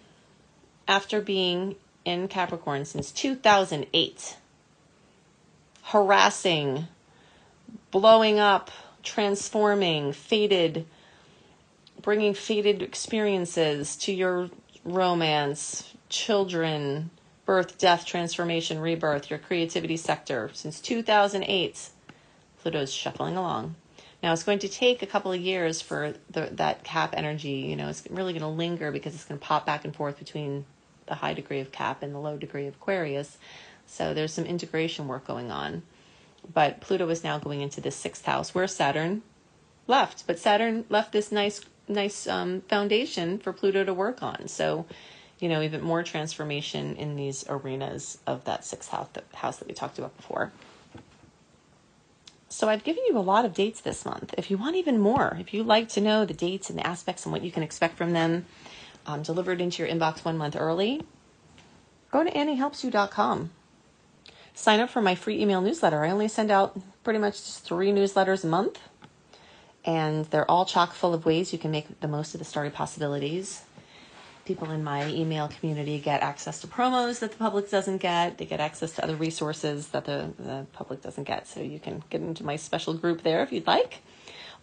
after 0.87 1.21
being 1.21 1.75
in 2.03 2.27
Capricorn 2.27 2.85
since 2.85 3.11
2008, 3.11 4.37
harassing, 5.83 6.87
blowing 7.91 8.39
up, 8.39 8.71
transforming, 9.03 10.13
fated, 10.13 10.85
bringing 12.01 12.33
fated 12.33 12.81
experiences 12.81 13.95
to 13.97 14.13
your 14.13 14.49
romance, 14.83 15.94
children, 16.09 17.09
birth, 17.45 17.77
death, 17.77 18.05
transformation, 18.05 18.79
rebirth, 18.79 19.29
your 19.29 19.39
creativity 19.39 19.97
sector 19.97 20.49
since 20.53 20.79
2008. 20.79 21.89
Pluto's 22.61 22.91
shuffling 22.91 23.37
along. 23.37 23.75
Now 24.23 24.33
it's 24.33 24.43
going 24.43 24.59
to 24.59 24.67
take 24.67 25.03
a 25.03 25.07
couple 25.07 25.31
of 25.31 25.39
years 25.39 25.81
for 25.81 26.15
the, 26.31 26.49
that 26.53 26.83
cap 26.83 27.13
energy, 27.15 27.67
you 27.69 27.75
know, 27.75 27.89
it's 27.89 28.03
really 28.09 28.33
going 28.33 28.41
to 28.41 28.47
linger 28.47 28.91
because 28.91 29.13
it's 29.13 29.25
going 29.25 29.39
to 29.39 29.45
pop 29.45 29.65
back 29.65 29.85
and 29.85 29.95
forth 29.95 30.17
between 30.17 30.65
the 31.05 31.15
high 31.15 31.33
degree 31.33 31.59
of 31.59 31.71
cap 31.71 32.01
and 32.01 32.13
the 32.13 32.19
low 32.19 32.37
degree 32.37 32.65
of 32.65 32.75
Aquarius. 32.75 33.37
So 33.85 34.13
there's 34.13 34.33
some 34.33 34.45
integration 34.45 35.07
work 35.07 35.27
going 35.27 35.51
on. 35.51 35.83
But 36.51 36.81
Pluto 36.81 37.07
is 37.09 37.23
now 37.23 37.37
going 37.39 37.61
into 37.61 37.81
the 37.81 37.91
sixth 37.91 38.25
house 38.25 38.53
where 38.53 38.67
Saturn 38.67 39.21
left. 39.87 40.25
But 40.27 40.39
Saturn 40.39 40.85
left 40.89 41.11
this 41.11 41.31
nice 41.31 41.61
nice 41.87 42.25
um, 42.27 42.61
foundation 42.61 43.37
for 43.37 43.53
Pluto 43.53 43.83
to 43.83 43.93
work 43.93 44.23
on. 44.23 44.47
So, 44.47 44.85
you 45.45 45.49
know, 45.49 45.61
even 45.61 45.83
more 45.83 46.01
transformation 46.01 46.95
in 46.95 47.15
these 47.15 47.45
arenas 47.47 48.17
of 48.25 48.45
that 48.45 48.65
sixth 48.65 48.89
house 48.89 49.09
that, 49.13 49.25
house 49.35 49.57
that 49.57 49.67
we 49.67 49.75
talked 49.75 49.99
about 49.99 50.17
before. 50.17 50.51
So 52.49 52.67
I've 52.67 52.83
given 52.83 53.03
you 53.07 53.15
a 53.15 53.19
lot 53.19 53.45
of 53.45 53.53
dates 53.53 53.79
this 53.79 54.05
month. 54.05 54.33
If 54.39 54.49
you 54.49 54.57
want 54.57 54.75
even 54.75 54.97
more, 54.97 55.37
if 55.39 55.53
you 55.53 55.61
like 55.61 55.87
to 55.89 56.01
know 56.01 56.25
the 56.25 56.33
dates 56.33 56.71
and 56.71 56.79
the 56.79 56.87
aspects 56.87 57.27
and 57.27 57.31
what 57.31 57.43
you 57.43 57.51
can 57.51 57.61
expect 57.61 57.95
from 57.95 58.13
them 58.13 58.47
um, 59.05 59.21
delivered 59.21 59.61
into 59.61 59.83
your 59.83 59.95
inbox 59.95 60.25
one 60.25 60.35
month 60.35 60.55
early, 60.55 61.03
go 62.09 62.23
to 62.23 62.31
anniehelpsyou.com. 62.31 63.51
Sign 64.55 64.79
up 64.79 64.89
for 64.89 65.01
my 65.03 65.13
free 65.13 65.39
email 65.39 65.61
newsletter. 65.61 66.03
I 66.03 66.09
only 66.09 66.27
send 66.27 66.49
out 66.49 66.75
pretty 67.03 67.19
much 67.19 67.33
just 67.33 67.63
three 67.63 67.91
newsletters 67.91 68.43
a 68.43 68.47
month 68.47 68.79
and 69.85 70.25
they're 70.25 70.49
all 70.49 70.65
chock 70.65 70.95
full 70.95 71.13
of 71.13 71.23
ways 71.23 71.53
you 71.53 71.59
can 71.59 71.69
make 71.69 71.99
the 71.99 72.07
most 72.07 72.33
of 72.33 72.39
the 72.39 72.45
story 72.45 72.71
possibilities. 72.71 73.61
People 74.45 74.69
in 74.69 74.83
my 74.83 75.07
email 75.09 75.47
community 75.47 75.99
get 75.99 76.21
access 76.21 76.61
to 76.61 76.67
promos 76.67 77.19
that 77.19 77.31
the 77.31 77.37
public 77.37 77.69
doesn't 77.71 77.97
get. 77.97 78.37
They 78.37 78.45
get 78.45 78.59
access 78.59 78.91
to 78.93 79.03
other 79.03 79.15
resources 79.15 79.87
that 79.89 80.05
the, 80.05 80.31
the 80.37 80.67
public 80.71 81.01
doesn't 81.01 81.23
get. 81.23 81.47
So 81.47 81.61
you 81.61 81.79
can 81.79 82.03
get 82.11 82.21
into 82.21 82.43
my 82.43 82.55
special 82.55 82.93
group 82.93 83.23
there 83.23 83.41
if 83.41 83.51
you'd 83.51 83.65
like. 83.65 84.01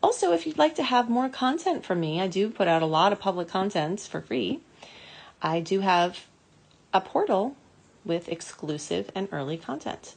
Also, 0.02 0.32
if 0.32 0.46
you'd 0.46 0.58
like 0.58 0.76
to 0.76 0.82
have 0.82 1.10
more 1.10 1.28
content 1.28 1.84
from 1.84 2.00
me, 2.00 2.20
I 2.20 2.28
do 2.28 2.48
put 2.48 2.68
out 2.68 2.82
a 2.82 2.86
lot 2.86 3.12
of 3.12 3.20
public 3.20 3.48
content 3.48 4.00
for 4.00 4.20
free. 4.20 4.60
I 5.40 5.60
do 5.60 5.80
have 5.80 6.26
a 6.92 7.00
portal 7.00 7.56
with 8.04 8.28
exclusive 8.28 9.10
and 9.14 9.28
early 9.32 9.56
content. 9.56 10.14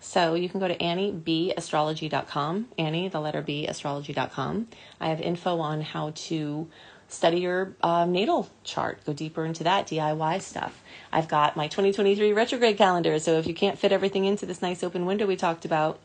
So 0.00 0.34
you 0.34 0.48
can 0.48 0.58
go 0.58 0.66
to 0.66 0.76
anniebastrology.com, 0.76 2.68
Annie, 2.76 3.08
the 3.08 3.20
letter 3.20 3.40
B, 3.40 3.68
astrology.com. 3.68 4.66
I 5.00 5.08
have 5.08 5.20
info 5.20 5.60
on 5.60 5.80
how 5.80 6.10
to 6.14 6.68
study 7.12 7.40
your 7.40 7.74
uh, 7.82 8.04
natal 8.06 8.48
chart, 8.64 9.04
go 9.04 9.12
deeper 9.12 9.44
into 9.44 9.64
that 9.64 9.86
DIY 9.86 10.40
stuff. 10.40 10.82
I've 11.12 11.28
got 11.28 11.56
my 11.56 11.68
2023 11.68 12.32
retrograde 12.32 12.78
calendar, 12.78 13.18
so 13.18 13.38
if 13.38 13.46
you 13.46 13.54
can't 13.54 13.78
fit 13.78 13.92
everything 13.92 14.24
into 14.24 14.46
this 14.46 14.62
nice 14.62 14.82
open 14.82 15.06
window 15.06 15.26
we 15.26 15.36
talked 15.36 15.64
about, 15.64 16.00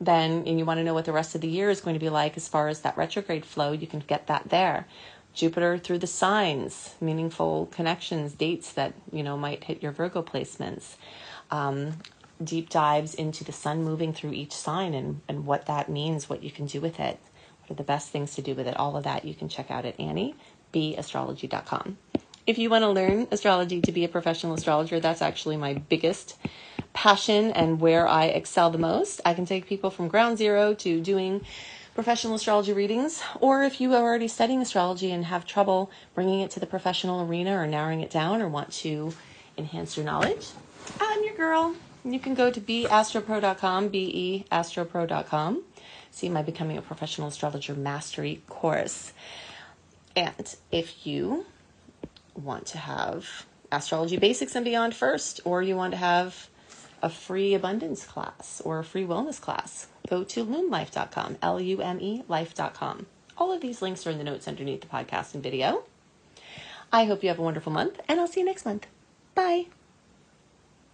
then 0.00 0.44
and 0.46 0.58
you 0.58 0.64
want 0.64 0.78
to 0.78 0.84
know 0.84 0.94
what 0.94 1.04
the 1.04 1.12
rest 1.12 1.34
of 1.34 1.40
the 1.40 1.48
year 1.48 1.70
is 1.70 1.80
going 1.80 1.94
to 1.94 2.00
be 2.00 2.08
like 2.08 2.36
as 2.36 2.48
far 2.48 2.68
as 2.68 2.80
that 2.80 2.96
retrograde 2.96 3.44
flow, 3.44 3.72
you 3.72 3.86
can 3.86 4.00
get 4.00 4.26
that 4.26 4.48
there. 4.48 4.86
Jupiter 5.34 5.78
through 5.78 5.98
the 5.98 6.06
signs, 6.06 6.94
meaningful 7.00 7.66
connections, 7.66 8.32
dates 8.32 8.72
that 8.72 8.94
you 9.12 9.22
know 9.22 9.36
might 9.36 9.64
hit 9.64 9.82
your 9.82 9.92
Virgo 9.92 10.22
placements. 10.22 10.96
Um, 11.50 11.98
deep 12.42 12.70
dives 12.70 13.14
into 13.14 13.44
the 13.44 13.52
sun 13.52 13.82
moving 13.82 14.12
through 14.12 14.32
each 14.32 14.52
sign 14.52 14.94
and, 14.94 15.20
and 15.28 15.44
what 15.44 15.66
that 15.66 15.88
means, 15.88 16.28
what 16.28 16.42
you 16.42 16.50
can 16.50 16.66
do 16.66 16.80
with 16.80 17.00
it, 17.00 17.18
the 17.74 17.82
best 17.82 18.10
things 18.10 18.34
to 18.34 18.42
do 18.42 18.54
with 18.54 18.66
it. 18.66 18.76
All 18.76 18.96
of 18.96 19.04
that 19.04 19.24
you 19.24 19.34
can 19.34 19.48
check 19.48 19.70
out 19.70 19.84
at 19.84 19.96
anniebastrology.com. 19.98 21.98
If 22.46 22.56
you 22.56 22.70
want 22.70 22.82
to 22.82 22.90
learn 22.90 23.28
astrology 23.30 23.82
to 23.82 23.92
be 23.92 24.04
a 24.04 24.08
professional 24.08 24.54
astrologer, 24.54 25.00
that's 25.00 25.20
actually 25.20 25.58
my 25.58 25.74
biggest 25.74 26.38
passion 26.94 27.50
and 27.52 27.78
where 27.78 28.08
I 28.08 28.26
excel 28.26 28.70
the 28.70 28.78
most. 28.78 29.20
I 29.24 29.34
can 29.34 29.44
take 29.44 29.66
people 29.66 29.90
from 29.90 30.08
ground 30.08 30.38
zero 30.38 30.72
to 30.74 31.00
doing 31.00 31.44
professional 31.94 32.34
astrology 32.34 32.72
readings, 32.72 33.20
or 33.40 33.64
if 33.64 33.80
you 33.80 33.92
are 33.92 34.00
already 34.00 34.28
studying 34.28 34.62
astrology 34.62 35.10
and 35.10 35.24
have 35.24 35.44
trouble 35.44 35.90
bringing 36.14 36.40
it 36.40 36.50
to 36.52 36.60
the 36.60 36.66
professional 36.66 37.28
arena 37.28 37.58
or 37.58 37.66
narrowing 37.66 38.00
it 38.00 38.10
down 38.10 38.40
or 38.40 38.48
want 38.48 38.72
to 38.72 39.12
enhance 39.56 39.96
your 39.96 40.06
knowledge, 40.06 40.48
I'm 41.00 41.24
your 41.24 41.34
girl. 41.34 41.74
You 42.04 42.20
can 42.20 42.34
go 42.34 42.50
to 42.50 42.60
beastropro.com, 42.60 43.90
beastropro.com, 43.90 45.64
see 46.18 46.28
my 46.28 46.42
Becoming 46.42 46.76
a 46.76 46.82
Professional 46.82 47.28
Astrologer 47.28 47.74
Mastery 47.74 48.42
course. 48.48 49.12
And 50.16 50.56
if 50.72 51.06
you 51.06 51.46
want 52.34 52.66
to 52.68 52.78
have 52.78 53.46
Astrology 53.70 54.16
Basics 54.16 54.54
and 54.54 54.64
Beyond 54.64 54.94
first, 54.94 55.40
or 55.44 55.62
you 55.62 55.76
want 55.76 55.92
to 55.92 55.98
have 55.98 56.48
a 57.00 57.08
free 57.08 57.54
abundance 57.54 58.04
class 58.04 58.60
or 58.64 58.80
a 58.80 58.84
free 58.84 59.04
wellness 59.04 59.40
class, 59.40 59.86
go 60.08 60.24
to 60.24 60.44
lumelife.com, 60.44 61.38
L 61.40 61.60
U 61.60 61.80
M 61.80 62.00
E 62.00 62.24
life.com. 62.26 63.06
All 63.36 63.52
of 63.52 63.60
these 63.60 63.80
links 63.80 64.06
are 64.06 64.10
in 64.10 64.18
the 64.18 64.24
notes 64.24 64.48
underneath 64.48 64.80
the 64.80 64.88
podcast 64.88 65.34
and 65.34 65.42
video. 65.42 65.84
I 66.92 67.04
hope 67.04 67.22
you 67.22 67.28
have 67.28 67.38
a 67.38 67.42
wonderful 67.42 67.72
month, 67.72 68.00
and 68.08 68.18
I'll 68.18 68.26
see 68.26 68.40
you 68.40 68.46
next 68.46 68.64
month. 68.64 68.86
Bye. 69.34 69.66